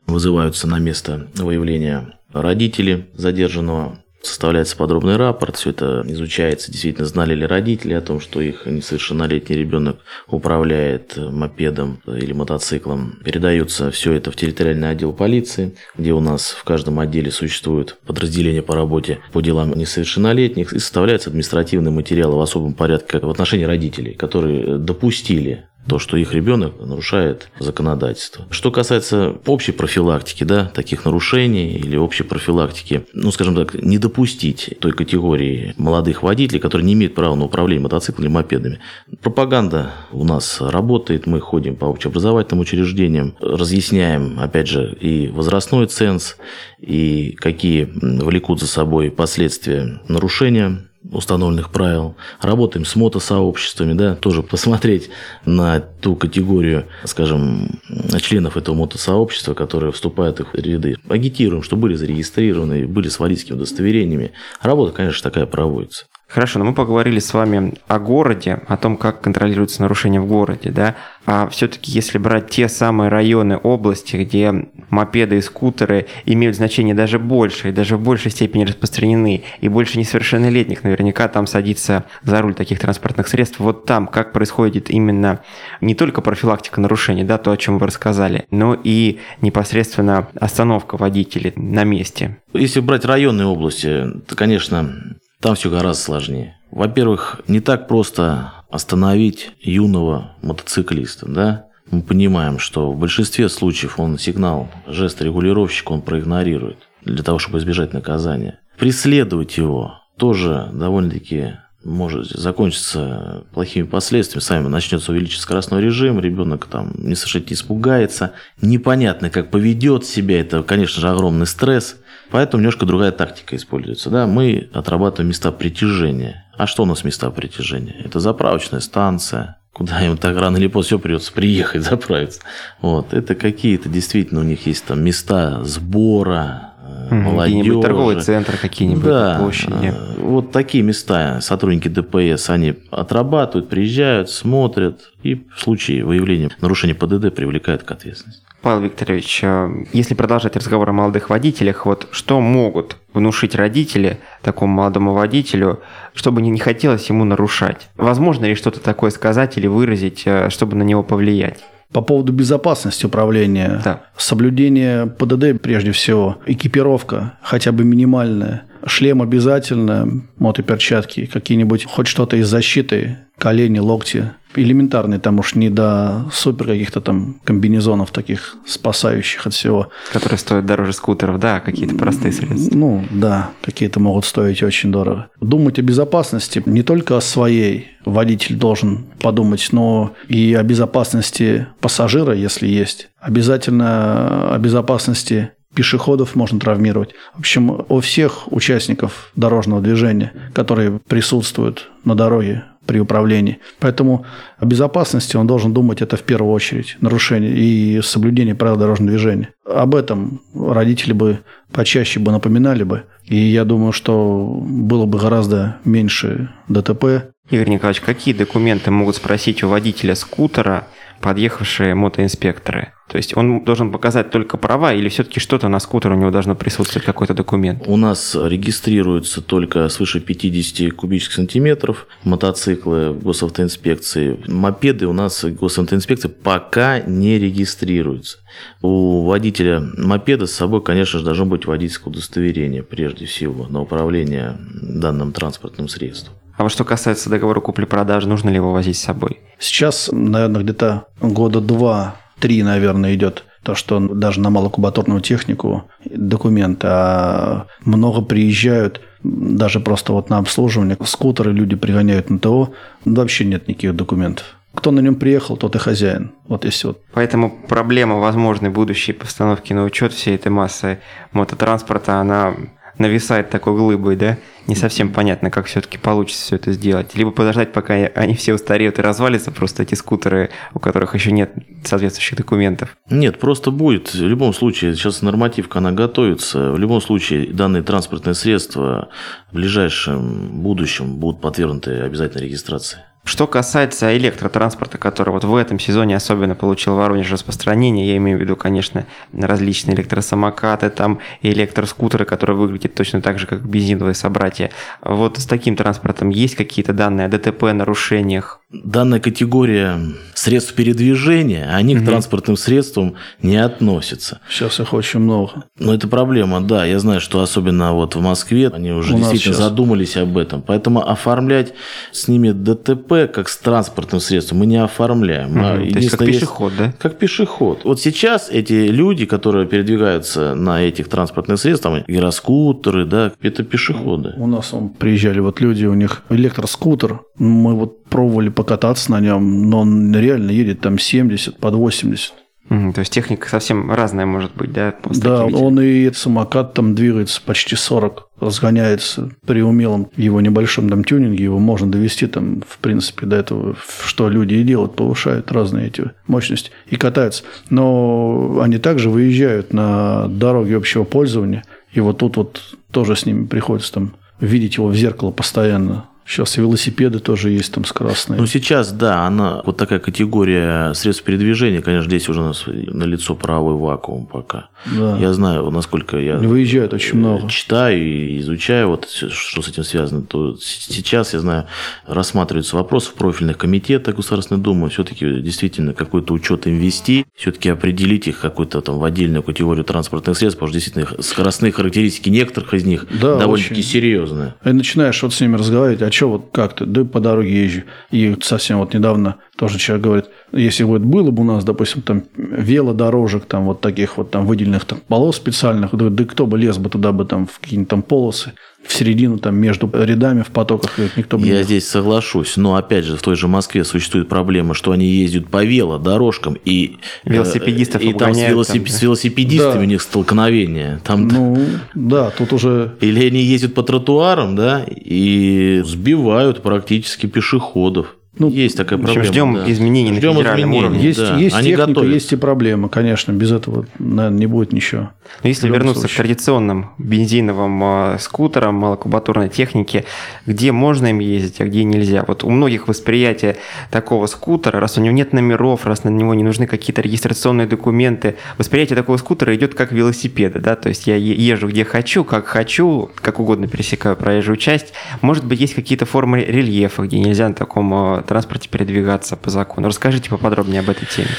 Вызываются 0.06 0.68
на 0.68 0.78
место 0.78 1.28
выявления 1.34 2.14
родители 2.32 3.08
задержанного, 3.14 3.98
составляется 4.26 4.76
подробный 4.76 5.16
рапорт, 5.16 5.56
все 5.56 5.70
это 5.70 6.04
изучается, 6.06 6.70
действительно 6.70 7.06
знали 7.06 7.34
ли 7.34 7.46
родители 7.46 7.94
о 7.94 8.00
том, 8.00 8.20
что 8.20 8.40
их 8.40 8.66
несовершеннолетний 8.66 9.56
ребенок 9.56 9.98
управляет 10.28 11.16
мопедом 11.16 12.00
или 12.06 12.32
мотоциклом. 12.32 13.18
Передается 13.24 13.90
все 13.90 14.12
это 14.12 14.30
в 14.30 14.36
территориальный 14.36 14.90
отдел 14.90 15.12
полиции, 15.12 15.74
где 15.96 16.12
у 16.12 16.20
нас 16.20 16.50
в 16.50 16.64
каждом 16.64 17.00
отделе 17.00 17.30
существует 17.30 17.96
подразделение 18.06 18.62
по 18.62 18.74
работе 18.74 19.18
по 19.32 19.40
делам 19.40 19.72
несовершеннолетних 19.72 20.72
и 20.72 20.78
составляется 20.78 21.30
административный 21.30 21.90
материал 21.90 22.32
в 22.36 22.40
особом 22.40 22.74
порядке 22.74 23.18
в 23.18 23.30
отношении 23.30 23.64
родителей, 23.64 24.14
которые 24.14 24.78
допустили 24.78 25.66
то, 25.88 25.98
что 25.98 26.16
их 26.16 26.32
ребенок 26.32 26.74
нарушает 26.80 27.50
законодательство. 27.58 28.46
Что 28.50 28.70
касается 28.70 29.36
общей 29.46 29.72
профилактики, 29.72 30.44
да, 30.44 30.66
таких 30.66 31.04
нарушений 31.04 31.76
или 31.76 31.96
общей 31.96 32.22
профилактики, 32.22 33.06
ну, 33.12 33.30
скажем 33.30 33.54
так, 33.54 33.74
не 33.74 33.98
допустить 33.98 34.74
той 34.80 34.92
категории 34.92 35.74
молодых 35.76 36.22
водителей, 36.22 36.60
которые 36.60 36.86
не 36.86 36.94
имеют 36.94 37.14
права 37.14 37.34
на 37.34 37.44
управление 37.44 37.82
мотоциклами 37.82 38.26
или 38.26 38.32
мопедами. 38.32 38.80
Пропаганда 39.22 39.92
у 40.12 40.24
нас 40.24 40.60
работает, 40.60 41.26
мы 41.26 41.40
ходим 41.40 41.76
по 41.76 41.86
общеобразовательным 41.86 42.60
учреждениям, 42.60 43.36
разъясняем, 43.40 44.38
опять 44.40 44.68
же, 44.68 44.96
и 45.00 45.28
возрастной 45.28 45.86
ценз, 45.86 46.36
и 46.78 47.36
какие 47.38 47.84
влекут 47.84 48.60
за 48.60 48.66
собой 48.66 49.10
последствия 49.10 50.00
нарушения 50.08 50.86
установленных 51.12 51.70
правил. 51.70 52.16
Работаем 52.40 52.84
с 52.84 52.96
мотосообществами, 52.96 53.92
да, 53.92 54.14
тоже 54.14 54.42
посмотреть 54.42 55.10
на 55.44 55.80
ту 55.80 56.16
категорию, 56.16 56.86
скажем, 57.04 57.80
членов 58.20 58.56
этого 58.56 58.74
мотосообщества, 58.74 59.54
которые 59.54 59.92
вступают 59.92 60.38
в 60.38 60.42
их 60.42 60.54
ряды. 60.54 60.96
Агитируем, 61.08 61.62
что 61.62 61.76
были 61.76 61.94
зарегистрированы, 61.94 62.86
были 62.86 63.08
с 63.08 63.18
водительскими 63.18 63.56
удостоверениями. 63.56 64.32
Работа, 64.60 64.92
конечно, 64.92 65.30
такая 65.30 65.46
проводится. 65.46 66.06
Хорошо, 66.28 66.58
но 66.58 66.64
мы 66.64 66.74
поговорили 66.74 67.20
с 67.20 67.32
вами 67.32 67.74
о 67.86 68.00
городе, 68.00 68.58
о 68.66 68.76
том, 68.76 68.96
как 68.96 69.20
контролируются 69.20 69.82
нарушения 69.82 70.20
в 70.20 70.26
городе, 70.26 70.70
да, 70.70 70.96
а 71.24 71.48
все-таки 71.48 71.92
если 71.92 72.18
брать 72.18 72.50
те 72.50 72.68
самые 72.68 73.10
районы, 73.10 73.56
области, 73.56 74.16
где 74.16 74.68
мопеды 74.90 75.38
и 75.38 75.40
скутеры 75.40 76.06
имеют 76.24 76.56
значение 76.56 76.96
даже 76.96 77.20
больше, 77.20 77.68
и 77.68 77.72
даже 77.72 77.96
в 77.96 78.02
большей 78.02 78.32
степени 78.32 78.64
распространены, 78.64 79.44
и 79.60 79.68
больше 79.68 79.98
несовершеннолетних 80.00 80.82
наверняка 80.82 81.28
там 81.28 81.46
садится 81.46 82.04
за 82.22 82.42
руль 82.42 82.54
таких 82.54 82.80
транспортных 82.80 83.28
средств, 83.28 83.60
вот 83.60 83.86
там 83.86 84.08
как 84.08 84.32
происходит 84.32 84.90
именно 84.90 85.40
не 85.80 85.94
только 85.94 86.22
профилактика 86.22 86.80
нарушений, 86.80 87.22
да, 87.22 87.38
то, 87.38 87.52
о 87.52 87.56
чем 87.56 87.78
вы 87.78 87.86
рассказали, 87.86 88.46
но 88.50 88.74
и 88.74 89.20
непосредственно 89.42 90.26
остановка 90.40 90.96
водителей 90.96 91.52
на 91.54 91.84
месте. 91.84 92.38
Если 92.52 92.80
брать 92.80 93.04
районные 93.04 93.46
области, 93.46 94.06
то, 94.26 94.34
конечно, 94.34 94.92
там 95.40 95.54
все 95.54 95.70
гораздо 95.70 96.02
сложнее. 96.02 96.58
Во-первых, 96.70 97.40
не 97.48 97.60
так 97.60 97.88
просто 97.88 98.52
остановить 98.70 99.52
юного 99.60 100.32
мотоциклиста, 100.42 101.26
да? 101.26 101.66
Мы 101.90 102.02
понимаем, 102.02 102.58
что 102.58 102.92
в 102.92 102.98
большинстве 102.98 103.48
случаев 103.48 104.00
он 104.00 104.18
сигнал, 104.18 104.68
жест 104.86 105.22
регулировщика 105.22 105.92
он 105.92 106.02
проигнорирует 106.02 106.78
для 107.04 107.22
того, 107.22 107.38
чтобы 107.38 107.58
избежать 107.58 107.92
наказания. 107.92 108.58
Преследовать 108.76 109.56
его 109.56 110.00
тоже 110.16 110.68
довольно-таки 110.72 111.54
может 111.84 112.26
закончиться 112.26 113.44
плохими 113.54 113.84
последствиями. 113.84 114.42
Сами 114.42 114.66
начнется 114.66 115.12
увеличить 115.12 115.40
скоростной 115.40 115.80
режим, 115.80 116.18
ребенок 116.18 116.66
там 116.66 116.92
не 116.98 117.14
совершенно 117.14 117.44
испугается, 117.50 118.32
непонятно, 118.60 119.30
как 119.30 119.50
поведет 119.50 120.04
себя, 120.04 120.40
это, 120.40 120.64
конечно 120.64 121.00
же, 121.00 121.08
огромный 121.08 121.46
стресс. 121.46 121.96
Поэтому 122.30 122.60
немножко 122.60 122.86
другая 122.86 123.12
тактика 123.12 123.56
используется. 123.56 124.10
Да? 124.10 124.26
Мы 124.26 124.68
отрабатываем 124.72 125.28
места 125.28 125.52
притяжения. 125.52 126.46
А 126.56 126.66
что 126.66 126.82
у 126.82 126.86
нас 126.86 127.04
места 127.04 127.30
притяжения? 127.30 127.96
Это 128.04 128.20
заправочная 128.20 128.80
станция, 128.80 129.58
куда 129.72 130.00
им 130.04 130.16
так 130.16 130.36
рано 130.38 130.56
или 130.56 130.66
поздно 130.68 130.86
все 130.86 130.98
придется 130.98 131.32
приехать, 131.32 131.82
заправиться. 131.84 132.40
Вот. 132.80 133.12
Это 133.12 133.34
какие-то 133.34 133.88
действительно 133.88 134.40
у 134.40 134.44
них 134.44 134.66
есть 134.66 134.84
там 134.84 135.02
места 135.02 135.62
сбора, 135.64 136.72
молодежи. 137.10 137.58
Какие-нибудь 137.58 137.82
торговые 137.82 138.20
центры, 138.20 138.56
какие-нибудь 138.56 139.04
да, 139.04 139.38
площади. 139.38 139.94
Вот 140.18 140.52
такие 140.52 140.82
места 140.82 141.40
сотрудники 141.40 141.88
ДПС, 141.88 142.50
они 142.50 142.74
отрабатывают, 142.90 143.68
приезжают, 143.68 144.30
смотрят 144.30 145.12
и 145.22 145.46
в 145.54 145.60
случае 145.60 146.04
выявления 146.04 146.50
нарушения 146.60 146.94
ПДД 146.94 147.34
привлекают 147.34 147.82
к 147.82 147.90
ответственности. 147.90 148.42
Павел 148.66 148.80
Викторович, 148.80 149.40
э, 149.44 149.84
если 149.92 150.14
продолжать 150.14 150.56
разговор 150.56 150.90
о 150.90 150.92
молодых 150.92 151.30
водителях, 151.30 151.86
вот 151.86 152.08
что 152.10 152.40
могут 152.40 152.96
внушить 153.12 153.54
родители 153.54 154.18
такому 154.42 154.74
молодому 154.74 155.12
водителю, 155.12 155.80
чтобы 156.14 156.42
не 156.42 156.58
хотелось 156.58 157.08
ему 157.08 157.24
нарушать? 157.24 157.88
Возможно 157.96 158.44
ли 158.44 158.56
что-то 158.56 158.80
такое 158.80 159.12
сказать 159.12 159.56
или 159.56 159.68
выразить, 159.68 160.22
э, 160.24 160.50
чтобы 160.50 160.74
на 160.74 160.82
него 160.82 161.04
повлиять? 161.04 161.62
По 161.92 162.00
поводу 162.02 162.32
безопасности 162.32 163.06
управления, 163.06 163.80
Да. 163.84 164.02
соблюдение 164.16 165.06
ПДД 165.06 165.60
прежде 165.60 165.92
всего, 165.92 166.38
экипировка 166.46 167.34
хотя 167.42 167.72
бы 167.72 167.84
минимальная, 167.84 168.64
шлем 168.84 169.22
обязательно, 169.22 170.22
мотоперчатки, 170.38 171.26
какие-нибудь, 171.26 171.84
хоть 171.84 172.06
что-то 172.06 172.36
из 172.36 172.48
защиты, 172.48 173.18
колени, 173.38 173.78
локти, 173.78 174.30
элементарные, 174.62 175.20
там 175.20 175.38
уж 175.38 175.54
не 175.54 175.70
до 175.70 176.26
супер 176.32 176.66
каких-то 176.66 177.00
там 177.00 177.36
комбинезонов 177.44 178.10
таких 178.10 178.56
спасающих 178.66 179.46
от 179.46 179.54
всего. 179.54 179.88
Которые 180.12 180.38
стоят 180.38 180.66
дороже 180.66 180.92
скутеров, 180.92 181.38
да, 181.38 181.60
какие-то 181.60 181.94
простые 181.96 182.32
средства. 182.32 182.76
Ну, 182.76 183.04
да, 183.10 183.50
какие-то 183.62 184.00
могут 184.00 184.24
стоить 184.24 184.62
очень 184.62 184.92
дорого. 184.92 185.28
Думать 185.40 185.78
о 185.78 185.82
безопасности 185.82 186.62
не 186.66 186.82
только 186.82 187.16
о 187.16 187.20
своей 187.20 187.88
водитель 188.04 188.56
должен 188.56 189.06
подумать, 189.20 189.68
но 189.72 190.12
и 190.28 190.54
о 190.54 190.62
безопасности 190.62 191.66
пассажира, 191.80 192.34
если 192.34 192.66
есть. 192.66 193.08
Обязательно 193.20 194.54
о 194.54 194.58
безопасности 194.58 195.50
пешеходов 195.74 196.34
можно 196.34 196.58
травмировать. 196.58 197.10
В 197.34 197.40
общем, 197.40 197.84
о 197.88 198.00
всех 198.00 198.50
участников 198.50 199.30
дорожного 199.36 199.82
движения, 199.82 200.32
которые 200.54 200.98
присутствуют 201.06 201.90
на 202.04 202.14
дороге 202.14 202.64
при 202.86 202.98
управлении. 202.98 203.58
Поэтому 203.78 204.24
о 204.58 204.64
безопасности 204.64 205.36
он 205.36 205.46
должен 205.46 205.72
думать 205.72 206.02
это 206.02 206.16
в 206.16 206.22
первую 206.22 206.52
очередь. 206.52 206.96
Нарушение 207.00 207.52
и 207.56 208.00
соблюдение 208.02 208.54
правил 208.54 208.76
дорожного 208.76 209.10
движения. 209.10 209.50
Об 209.64 209.94
этом 209.94 210.40
родители 210.54 211.12
бы 211.12 211.40
почаще 211.72 212.20
бы 212.20 212.32
напоминали 212.32 212.84
бы. 212.84 213.04
И 213.24 213.36
я 213.36 213.64
думаю, 213.64 213.92
что 213.92 214.60
было 214.62 215.06
бы 215.06 215.18
гораздо 215.18 215.76
меньше 215.84 216.50
ДТП. 216.68 217.32
Игорь 217.50 217.68
Николаевич, 217.68 218.00
какие 218.00 218.34
документы 218.34 218.90
могут 218.90 219.16
спросить 219.16 219.62
у 219.62 219.68
водителя 219.68 220.14
скутера 220.14 220.86
подъехавшие 221.20 221.94
мотоинспекторы? 221.94 222.92
То 223.08 223.18
есть 223.18 223.36
он 223.36 223.64
должен 223.64 223.92
показать 223.92 224.30
только 224.30 224.56
права 224.56 224.92
или 224.92 225.08
все-таки 225.08 225.38
что-то 225.38 225.68
на 225.68 225.78
скутере 225.78 226.16
у 226.16 226.18
него 226.18 226.30
должно 226.30 226.56
присутствовать, 226.56 227.06
какой-то 227.06 227.34
документ? 227.34 227.84
У 227.86 227.96
нас 227.96 228.34
регистрируется 228.34 229.40
только 229.42 229.88
свыше 229.88 230.20
50 230.20 230.92
кубических 230.92 231.34
сантиметров 231.34 232.08
мотоциклы 232.24 233.12
в 233.12 233.22
госавтоинспекции. 233.22 234.40
Мопеды 234.48 235.06
у 235.06 235.12
нас 235.12 235.44
в 235.44 235.54
госавтоинспекции 235.54 236.28
пока 236.28 237.00
не 237.00 237.38
регистрируются. 237.38 238.38
У 238.82 239.24
водителя 239.24 239.80
мопеда 239.96 240.46
с 240.46 240.52
собой, 240.52 240.82
конечно 240.82 241.20
же, 241.20 241.24
должно 241.24 241.46
быть 241.46 241.66
водительское 241.66 242.12
удостоверение, 242.12 242.82
прежде 242.82 243.26
всего, 243.26 243.68
на 243.68 243.80
управление 243.82 244.56
данным 244.82 245.32
транспортным 245.32 245.88
средством. 245.88 246.34
А 246.56 246.62
вот 246.62 246.72
что 246.72 246.84
касается 246.84 247.30
договора 247.30 247.60
купли-продажи, 247.60 248.28
нужно 248.28 248.48
ли 248.48 248.56
его 248.56 248.72
возить 248.72 248.96
с 248.96 249.02
собой? 249.02 249.40
Сейчас, 249.58 250.10
наверное, 250.12 250.62
где-то 250.62 251.06
года 251.20 251.60
два-три, 251.60 252.62
наверное, 252.62 253.14
идет 253.14 253.44
то, 253.62 253.74
что 253.74 253.98
даже 253.98 254.40
на 254.40 254.50
малокубатурную 254.50 255.20
технику 255.20 255.84
документ, 256.04 256.80
а 256.84 257.66
много 257.84 258.22
приезжают 258.22 259.00
даже 259.24 259.80
просто 259.80 260.12
вот 260.12 260.30
на 260.30 260.38
обслуживание, 260.38 260.96
скутеры 261.04 261.52
люди 261.52 261.74
пригоняют 261.74 262.30
на 262.30 262.38
ТО, 262.38 262.72
вообще 263.04 263.44
нет 263.44 263.66
никаких 263.66 263.96
документов. 263.96 264.56
Кто 264.72 264.90
на 264.90 265.00
нем 265.00 265.14
приехал, 265.14 265.56
тот 265.56 265.74
и 265.74 265.78
хозяин. 265.78 266.32
Вот 266.46 266.64
и 266.66 266.68
все. 266.68 266.96
Поэтому 267.14 267.50
проблема 267.66 268.16
возможной 268.16 268.70
будущей 268.70 269.14
постановки 269.14 269.72
на 269.72 269.84
учет 269.84 270.12
всей 270.12 270.34
этой 270.36 270.48
массы 270.48 271.00
мототранспорта, 271.32 272.20
она 272.20 272.54
нависает 272.98 273.50
такой 273.50 273.74
глыбой, 273.76 274.16
да? 274.16 274.38
Не 274.66 274.74
совсем 274.74 275.12
понятно, 275.12 275.50
как 275.50 275.66
все-таки 275.66 275.96
получится 275.96 276.42
все 276.42 276.56
это 276.56 276.72
сделать. 276.72 277.14
Либо 277.14 277.30
подождать, 277.30 277.72
пока 277.72 277.94
они 277.94 278.34
все 278.34 278.54
устареют 278.54 278.98
и 278.98 279.02
развалятся, 279.02 279.52
просто 279.52 279.84
эти 279.84 279.94
скутеры, 279.94 280.50
у 280.74 280.80
которых 280.80 281.14
еще 281.14 281.30
нет 281.30 281.52
соответствующих 281.84 282.36
документов. 282.36 282.96
Нет, 283.08 283.38
просто 283.38 283.70
будет. 283.70 284.12
В 284.12 284.26
любом 284.26 284.52
случае, 284.52 284.94
сейчас 284.94 285.22
нормативка, 285.22 285.78
она 285.78 285.92
готовится. 285.92 286.72
В 286.72 286.78
любом 286.78 287.00
случае, 287.00 287.52
данные 287.52 287.82
транспортные 287.82 288.34
средства 288.34 289.08
в 289.52 289.54
ближайшем 289.54 290.62
будущем 290.62 291.16
будут 291.16 291.40
подвергнуты 291.40 292.00
обязательной 292.00 292.46
регистрации. 292.46 292.98
Что 293.26 293.48
касается 293.48 294.16
электротранспорта, 294.16 294.98
который 294.98 295.30
вот 295.30 295.42
в 295.42 295.56
этом 295.56 295.80
сезоне 295.80 296.14
особенно 296.14 296.54
получил 296.54 296.94
в 296.94 296.98
Воронеже 296.98 297.34
распространение, 297.34 298.06
я 298.06 298.16
имею 298.18 298.38
в 298.38 298.40
виду, 298.40 298.54
конечно, 298.54 299.04
различные 299.32 299.96
электросамокаты, 299.96 300.90
там 300.90 301.18
и 301.42 301.50
электроскутеры, 301.50 302.24
которые 302.24 302.56
выглядят 302.56 302.94
точно 302.94 303.20
так 303.20 303.40
же, 303.40 303.48
как 303.48 303.66
бензиновые 303.66 304.14
собратья. 304.14 304.70
Вот 305.02 305.38
с 305.38 305.44
таким 305.44 305.74
транспортом 305.74 306.28
есть 306.28 306.54
какие-то 306.54 306.92
данные 306.92 307.26
о 307.26 307.28
ДТП, 307.28 307.64
нарушениях? 307.72 308.60
Данная 308.70 309.18
категория 309.18 309.98
средств 310.34 310.74
передвижения, 310.74 311.68
они 311.74 311.96
угу. 311.96 312.04
к 312.04 312.06
транспортным 312.06 312.56
средствам 312.56 313.16
не 313.42 313.56
относятся. 313.56 314.40
Сейчас 314.48 314.78
их 314.78 314.92
очень 314.92 315.18
много. 315.18 315.64
Но 315.80 315.92
это 315.92 316.06
проблема, 316.06 316.60
да. 316.60 316.84
Я 316.84 317.00
знаю, 317.00 317.20
что 317.20 317.40
особенно 317.40 317.92
вот 317.92 318.14
в 318.14 318.20
Москве 318.20 318.68
они 318.68 318.92
уже 318.92 319.14
У 319.14 319.18
действительно 319.18 319.56
задумались 319.56 320.16
об 320.16 320.38
этом. 320.38 320.62
Поэтому 320.62 321.08
оформлять 321.08 321.74
с 322.12 322.28
ними 322.28 322.50
ДТП 322.50 323.15
как 323.26 323.48
с 323.48 323.56
транспортным 323.56 324.20
средством 324.20 324.58
мы 324.58 324.66
не 324.66 324.76
оформляем. 324.76 325.52
Угу. 325.52 325.60
А 325.64 325.76
То 325.76 325.98
есть 325.98 326.10
как 326.10 326.26
пешеход, 326.26 326.72
есть, 326.72 326.82
да? 326.82 326.94
Как 326.98 327.18
пешеход. 327.18 327.84
Вот 327.84 328.00
сейчас 328.00 328.48
эти 328.50 328.88
люди, 328.88 329.26
которые 329.26 329.66
передвигаются 329.66 330.54
на 330.54 330.82
этих 330.82 331.08
транспортных 331.08 331.58
средствах, 331.58 332.06
гироскутеры, 332.06 333.06
да, 333.06 333.32
это 333.40 333.62
пешеходы. 333.62 334.34
У 334.36 334.46
нас 334.46 334.72
он, 334.74 334.90
приезжали 334.90 335.40
вот 335.40 335.60
люди, 335.60 335.86
у 335.86 335.94
них 335.94 336.22
электроскутер, 336.30 337.20
мы 337.38 337.74
вот 337.74 338.04
пробовали 338.04 338.48
покататься 338.48 339.10
на 339.10 339.20
нем, 339.20 339.70
но 339.70 339.80
он 339.80 340.14
реально 340.14 340.50
едет 340.50 340.80
там 340.80 340.98
70 340.98 341.58
под 341.58 341.74
80. 341.74 342.32
То 342.68 342.98
есть 342.98 343.12
техника 343.12 343.48
совсем 343.48 343.92
разная 343.92 344.26
может 344.26 344.54
быть, 344.54 344.72
да? 344.72 344.94
Да, 345.04 345.44
он 345.44 345.80
и 345.80 346.10
самокат 346.12 346.74
там 346.74 346.94
двигается 346.94 347.40
почти 347.40 347.76
40, 347.76 348.28
разгоняется 348.40 349.30
при 349.46 349.62
умелом 349.62 350.10
его 350.16 350.40
небольшом 350.40 350.88
там 350.88 351.04
тюнинге, 351.04 351.44
его 351.44 351.58
можно 351.58 351.90
довести 351.90 352.26
там, 352.26 352.62
в 352.68 352.78
принципе, 352.78 353.26
до 353.26 353.36
этого, 353.36 353.76
что 354.04 354.28
люди 354.28 354.54
и 354.54 354.64
делают, 354.64 354.96
повышают 354.96 355.52
разные 355.52 355.86
эти 355.86 356.10
мощности 356.26 356.70
и 356.88 356.96
катаются. 356.96 357.44
Но 357.70 358.58
они 358.60 358.78
также 358.78 359.10
выезжают 359.10 359.72
на 359.72 360.26
дороги 360.28 360.74
общего 360.74 361.04
пользования, 361.04 361.64
и 361.92 362.00
вот 362.00 362.18
тут 362.18 362.36
вот 362.36 362.76
тоже 362.90 363.14
с 363.14 363.26
ними 363.26 363.46
приходится 363.46 363.92
там 363.92 364.16
видеть 364.40 364.76
его 364.76 364.88
в 364.88 364.96
зеркало 364.96 365.30
постоянно, 365.30 366.06
Сейчас 366.26 366.56
велосипеды 366.56 367.20
тоже 367.20 367.50
есть 367.50 367.72
там 367.72 367.84
скоростные. 367.84 368.40
Ну, 368.40 368.46
сейчас, 368.46 368.92
да, 368.92 369.26
она 369.26 369.62
вот 369.64 369.76
такая 369.76 370.00
категория 370.00 370.92
средств 370.94 371.22
передвижения, 371.22 371.80
конечно, 371.80 372.08
здесь 372.08 372.28
уже 372.28 372.40
у 372.40 372.44
нас 372.44 372.64
на 372.66 373.04
лицо 373.04 373.34
правый 373.34 373.76
вакуум 373.76 374.26
пока. 374.26 374.68
Да. 374.86 375.16
Я 375.18 375.32
знаю, 375.32 375.70
насколько 375.70 376.18
я 376.18 376.36
выезжают 376.38 376.92
очень 376.94 377.18
много. 377.18 377.48
Читаю 377.48 378.02
и 378.02 378.40
изучаю, 378.40 378.88
вот 378.88 379.08
что 379.08 379.62
с 379.62 379.68
этим 379.68 379.84
связано. 379.84 380.22
То 380.22 380.56
сейчас, 380.60 381.32
я 381.32 381.40
знаю, 381.40 381.66
рассматриваются 382.06 382.76
вопросы 382.76 383.10
в 383.10 383.14
профильных 383.14 383.58
комитетах 383.58 384.16
Государственной 384.16 384.60
Думы. 384.60 384.90
Все-таки 384.90 385.40
действительно 385.40 385.92
какой-то 385.94 386.34
учет 386.34 386.66
им 386.66 386.78
вести, 386.78 387.24
все-таки 387.36 387.68
определить 387.68 388.26
их 388.26 388.40
какую-то 388.40 388.80
там 388.80 388.98
в 388.98 389.04
отдельную 389.04 389.42
категорию 389.42 389.84
транспортных 389.84 390.36
средств, 390.36 390.58
потому 390.58 390.68
что 390.70 390.80
действительно 390.80 391.22
скоростные 391.22 391.72
характеристики 391.72 392.28
некоторых 392.28 392.74
из 392.74 392.84
них 392.84 393.06
да, 393.20 393.38
довольно-таки 393.38 393.82
серьезные. 393.82 394.54
И 394.64 394.70
начинаешь 394.70 395.22
вот 395.22 395.32
с 395.32 395.40
ними 395.40 395.56
разговаривать, 395.56 396.02
а 396.02 396.10
что 396.16 396.30
вот 396.30 396.48
как-то, 396.52 396.86
да 396.86 397.04
по 397.04 397.20
дороге 397.20 397.64
езжу. 397.64 397.82
И 398.10 398.36
совсем 398.42 398.78
вот 398.78 398.94
недавно 398.94 399.36
тоже 399.56 399.78
человек 399.78 400.04
говорит, 400.04 400.24
если 400.52 400.84
вот 400.84 401.02
было 401.02 401.30
бы 401.30 401.42
у 401.42 401.44
нас, 401.44 401.64
допустим, 401.64 402.02
там 402.02 402.24
велодорожек, 402.36 403.44
там 403.44 403.66
вот 403.66 403.80
таких 403.80 404.16
вот 404.16 404.30
там 404.30 404.46
выделенных 404.46 404.84
там 404.86 405.00
полос 405.06 405.36
специальных, 405.36 405.94
да, 405.94 406.08
да 406.08 406.24
кто 406.24 406.46
бы 406.46 406.58
лез 406.58 406.78
бы 406.78 406.88
туда 406.88 407.12
бы 407.12 407.24
там 407.24 407.46
в 407.46 407.58
какие-нибудь 407.60 407.90
там 407.90 408.02
полосы, 408.02 408.52
в 408.86 408.92
середину 408.92 409.38
там 409.38 409.56
между 409.56 409.90
рядами 409.92 410.42
в 410.42 410.48
потоках 410.48 410.98
никто 411.16 411.38
бы 411.38 411.46
Я 411.46 411.58
не 411.58 411.62
здесь 411.64 411.88
соглашусь, 411.88 412.56
но 412.56 412.76
опять 412.76 413.04
же 413.04 413.16
в 413.16 413.22
той 413.22 413.36
же 413.36 413.48
Москве 413.48 413.84
существует 413.84 414.28
проблема, 414.28 414.74
что 414.74 414.92
они 414.92 415.06
ездят 415.06 415.48
по 415.48 415.64
велодорожкам 415.64 416.56
и 416.64 416.98
э, 417.24 417.32
велосипедистов 417.32 418.02
и 418.02 418.12
там 418.12 418.34
с, 418.34 418.38
велосип... 418.38 418.84
там, 418.84 418.92
с 418.92 419.02
велосипедистами 419.02 419.74
да. 419.74 419.80
у 419.80 419.84
них 419.84 420.02
столкновение. 420.02 421.00
Там 421.04 421.28
ну 421.28 421.58
да, 421.94 422.30
тут 422.30 422.52
уже 422.52 422.96
или 423.00 423.26
они 423.26 423.42
ездят 423.42 423.74
по 423.74 423.82
тротуарам, 423.82 424.56
да, 424.56 424.84
и 424.88 425.82
сбивают 425.84 426.62
практически 426.62 427.26
пешеходов. 427.26 428.16
Ну, 428.38 428.50
есть 428.50 428.76
такая 428.76 428.98
проблема. 428.98 429.20
общем, 429.20 429.32
ждем 429.32 429.54
да. 429.54 429.70
изменений 429.70 430.14
ждем 430.14 430.34
на 430.34 430.40
федеральном 430.40 430.70
изменений, 430.70 430.86
уровне. 430.86 431.02
Есть, 431.02 431.18
да. 431.18 431.36
есть 431.36 431.56
Они 431.56 431.68
техника, 431.70 431.86
готовят. 431.88 432.14
есть 432.14 432.32
и 432.32 432.36
проблемы, 432.36 432.88
конечно. 432.88 433.32
Без 433.32 433.50
этого, 433.50 433.86
наверное, 433.98 434.38
не 434.38 434.46
будет 434.46 434.72
ничего. 434.72 435.10
Но 435.42 435.48
если 435.48 435.68
вернуться 435.68 436.00
случае. 436.00 436.14
к 436.14 436.18
традиционным 436.18 436.90
бензиновым 436.98 437.82
э, 437.82 438.16
скутерам, 438.20 438.74
малокубатурной 438.74 439.48
технике, 439.48 440.04
где 440.44 440.72
можно 440.72 441.06
им 441.06 441.20
ездить, 441.20 441.60
а 441.60 441.64
где 441.64 441.84
нельзя. 441.84 442.24
Вот 442.26 442.44
у 442.44 442.50
многих 442.50 442.88
восприятие 442.88 443.56
такого 443.90 444.26
скутера, 444.26 444.80
раз 444.80 444.98
у 444.98 445.00
него 445.00 445.14
нет 445.14 445.32
номеров, 445.32 445.86
раз 445.86 446.04
на 446.04 446.10
него 446.10 446.34
не 446.34 446.44
нужны 446.44 446.66
какие-то 446.66 447.00
регистрационные 447.00 447.66
документы, 447.66 448.36
восприятие 448.58 448.96
такого 448.96 449.16
скутера 449.16 449.54
идет 449.54 449.74
как 449.74 449.92
велосипеда, 449.92 450.60
да, 450.60 450.76
то 450.76 450.88
есть 450.88 451.06
я 451.06 451.16
езжу 451.16 451.68
где 451.68 451.84
хочу, 451.84 452.24
как 452.24 452.46
хочу, 452.46 453.10
как 453.16 453.40
угодно 453.40 453.66
пересекаю 453.66 454.16
проезжую 454.16 454.56
часть. 454.56 454.92
Может 455.22 455.44
быть, 455.44 455.60
есть 455.60 455.74
какие-то 455.74 456.06
формы 456.06 456.44
рельефа, 456.44 457.02
где 457.02 457.18
нельзя 457.18 457.48
на 457.48 457.54
таком 457.54 457.92
э, 457.94 458.22
транспорте 458.26 458.68
передвигаться 458.68 459.36
по 459.36 459.50
закону. 459.50 459.88
Расскажите 459.88 460.28
поподробнее 460.30 460.80
об 460.80 460.90
этой 460.90 461.06
теме. 461.06 461.30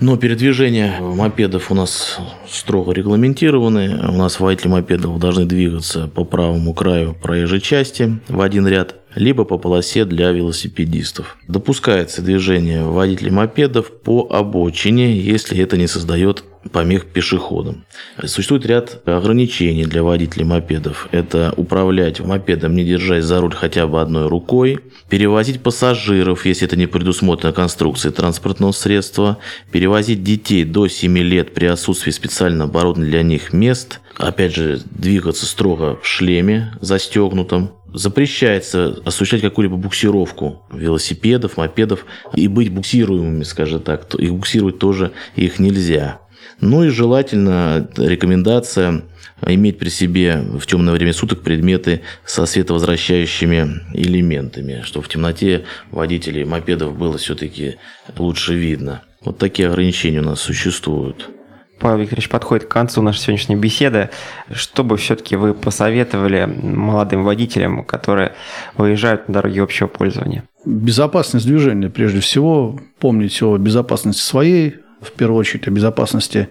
Но 0.00 0.16
передвижение 0.16 0.96
мопедов 0.98 1.70
у 1.70 1.74
нас 1.74 2.18
строго 2.48 2.92
регламентированы. 2.92 4.08
У 4.08 4.16
нас 4.16 4.40
водители 4.40 4.68
мопедов 4.68 5.18
должны 5.18 5.44
двигаться 5.44 6.08
по 6.08 6.24
правому 6.24 6.72
краю 6.72 7.14
проезжей 7.14 7.60
части 7.60 8.18
в 8.28 8.40
один 8.40 8.66
ряд, 8.66 8.94
либо 9.14 9.44
по 9.44 9.58
полосе 9.58 10.06
для 10.06 10.30
велосипедистов. 10.30 11.36
Допускается 11.48 12.22
движение 12.22 12.82
водителей 12.82 13.30
мопедов 13.30 13.92
по 14.00 14.26
обочине, 14.30 15.20
если 15.20 15.62
это 15.62 15.76
не 15.76 15.86
создает 15.86 16.44
помех 16.72 17.06
пешеходам. 17.06 17.84
Существует 18.24 18.66
ряд 18.66 19.00
ограничений 19.06 19.84
для 19.84 20.02
водителей 20.02 20.44
мопедов. 20.44 21.08
Это 21.10 21.54
управлять 21.56 22.20
мопедом, 22.20 22.74
не 22.74 22.84
держась 22.84 23.24
за 23.24 23.40
руль 23.40 23.54
хотя 23.54 23.86
бы 23.86 24.00
одной 24.00 24.28
рукой, 24.28 24.80
перевозить 25.08 25.62
пассажиров, 25.62 26.44
если 26.46 26.66
это 26.66 26.76
не 26.76 26.86
предусмотрено 26.86 27.52
конструкцией 27.52 28.14
транспортного 28.14 28.72
средства, 28.72 29.38
перевозить 29.72 30.22
детей 30.22 30.64
до 30.64 30.88
7 30.88 31.18
лет 31.18 31.54
при 31.54 31.66
отсутствии 31.66 32.10
специально 32.10 32.64
оборудованных 32.64 33.10
для 33.10 33.22
них 33.22 33.52
мест, 33.52 34.00
опять 34.16 34.54
же, 34.54 34.80
двигаться 34.90 35.46
строго 35.46 35.98
в 36.00 36.06
шлеме 36.06 36.72
застегнутом, 36.80 37.72
запрещается 37.92 39.00
осуществлять 39.04 39.42
какую-либо 39.42 39.76
буксировку 39.76 40.62
велосипедов, 40.72 41.56
мопедов 41.56 42.06
и 42.34 42.48
быть 42.48 42.72
буксируемыми, 42.72 43.42
скажем 43.42 43.80
так. 43.80 44.14
Их 44.14 44.32
буксировать 44.32 44.78
тоже 44.78 45.12
их 45.34 45.58
нельзя. 45.58 46.20
Ну 46.60 46.84
и 46.84 46.88
желательно 46.88 47.88
рекомендация 47.96 49.02
иметь 49.46 49.78
при 49.78 49.88
себе 49.88 50.42
в 50.58 50.66
темное 50.66 50.92
время 50.94 51.12
суток 51.12 51.42
предметы 51.42 52.02
со 52.24 52.46
световозвращающими 52.46 53.82
элементами, 53.94 54.82
чтобы 54.84 55.06
в 55.06 55.08
темноте 55.08 55.64
водителей 55.90 56.44
мопедов 56.44 56.96
было 56.96 57.16
все-таки 57.18 57.76
лучше 58.16 58.54
видно. 58.54 59.02
Вот 59.24 59.38
такие 59.38 59.68
ограничения 59.68 60.20
у 60.20 60.24
нас 60.24 60.40
существуют. 60.40 61.30
Павел 61.78 62.00
Викторович 62.00 62.28
подходит 62.28 62.66
к 62.66 62.70
концу 62.70 63.00
нашей 63.00 63.20
сегодняшней 63.20 63.56
беседы. 63.56 64.10
Что 64.52 64.84
бы 64.84 64.98
все-таки 64.98 65.34
вы 65.34 65.54
посоветовали 65.54 66.44
молодым 66.44 67.24
водителям, 67.24 67.84
которые 67.84 68.34
выезжают 68.76 69.28
на 69.28 69.34
дороге 69.34 69.62
общего 69.62 69.86
пользования? 69.86 70.44
Безопасность 70.66 71.46
движения, 71.46 71.88
прежде 71.88 72.20
всего, 72.20 72.78
помнить 72.98 73.42
о 73.42 73.56
безопасности 73.56 74.20
своей, 74.20 74.76
в 75.00 75.12
первую 75.12 75.38
очередь 75.38 75.66
о 75.68 75.70
безопасности 75.70 76.48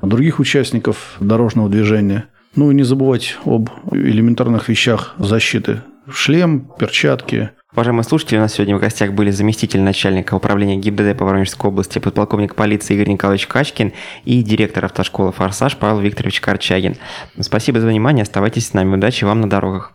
других 0.00 0.38
участников 0.38 1.16
дорожного 1.20 1.68
движения. 1.68 2.26
Ну 2.54 2.70
и 2.70 2.74
не 2.74 2.82
забывать 2.82 3.38
об 3.44 3.70
элементарных 3.90 4.68
вещах 4.68 5.14
защиты. 5.18 5.82
Шлем, 6.10 6.68
перчатки, 6.78 7.50
Уважаемые 7.74 8.04
слушатели, 8.04 8.36
у 8.36 8.40
нас 8.42 8.52
сегодня 8.52 8.76
в 8.76 8.80
гостях 8.80 9.12
были 9.12 9.30
заместитель 9.30 9.80
начальника 9.80 10.34
управления 10.34 10.76
ГИБДД 10.76 11.16
по 11.16 11.24
Воронежской 11.24 11.70
области, 11.70 11.98
подполковник 11.98 12.54
полиции 12.54 12.92
Игорь 12.94 13.08
Николаевич 13.08 13.46
Качкин 13.46 13.94
и 14.26 14.42
директор 14.42 14.84
автошколы 14.84 15.32
«Форсаж» 15.32 15.78
Павел 15.78 16.00
Викторович 16.00 16.42
Корчагин. 16.42 16.96
Спасибо 17.40 17.80
за 17.80 17.86
внимание, 17.86 18.24
оставайтесь 18.24 18.66
с 18.66 18.74
нами. 18.74 18.96
Удачи 18.96 19.24
вам 19.24 19.40
на 19.40 19.48
дорогах. 19.48 19.94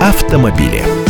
Автомобили. 0.00 1.05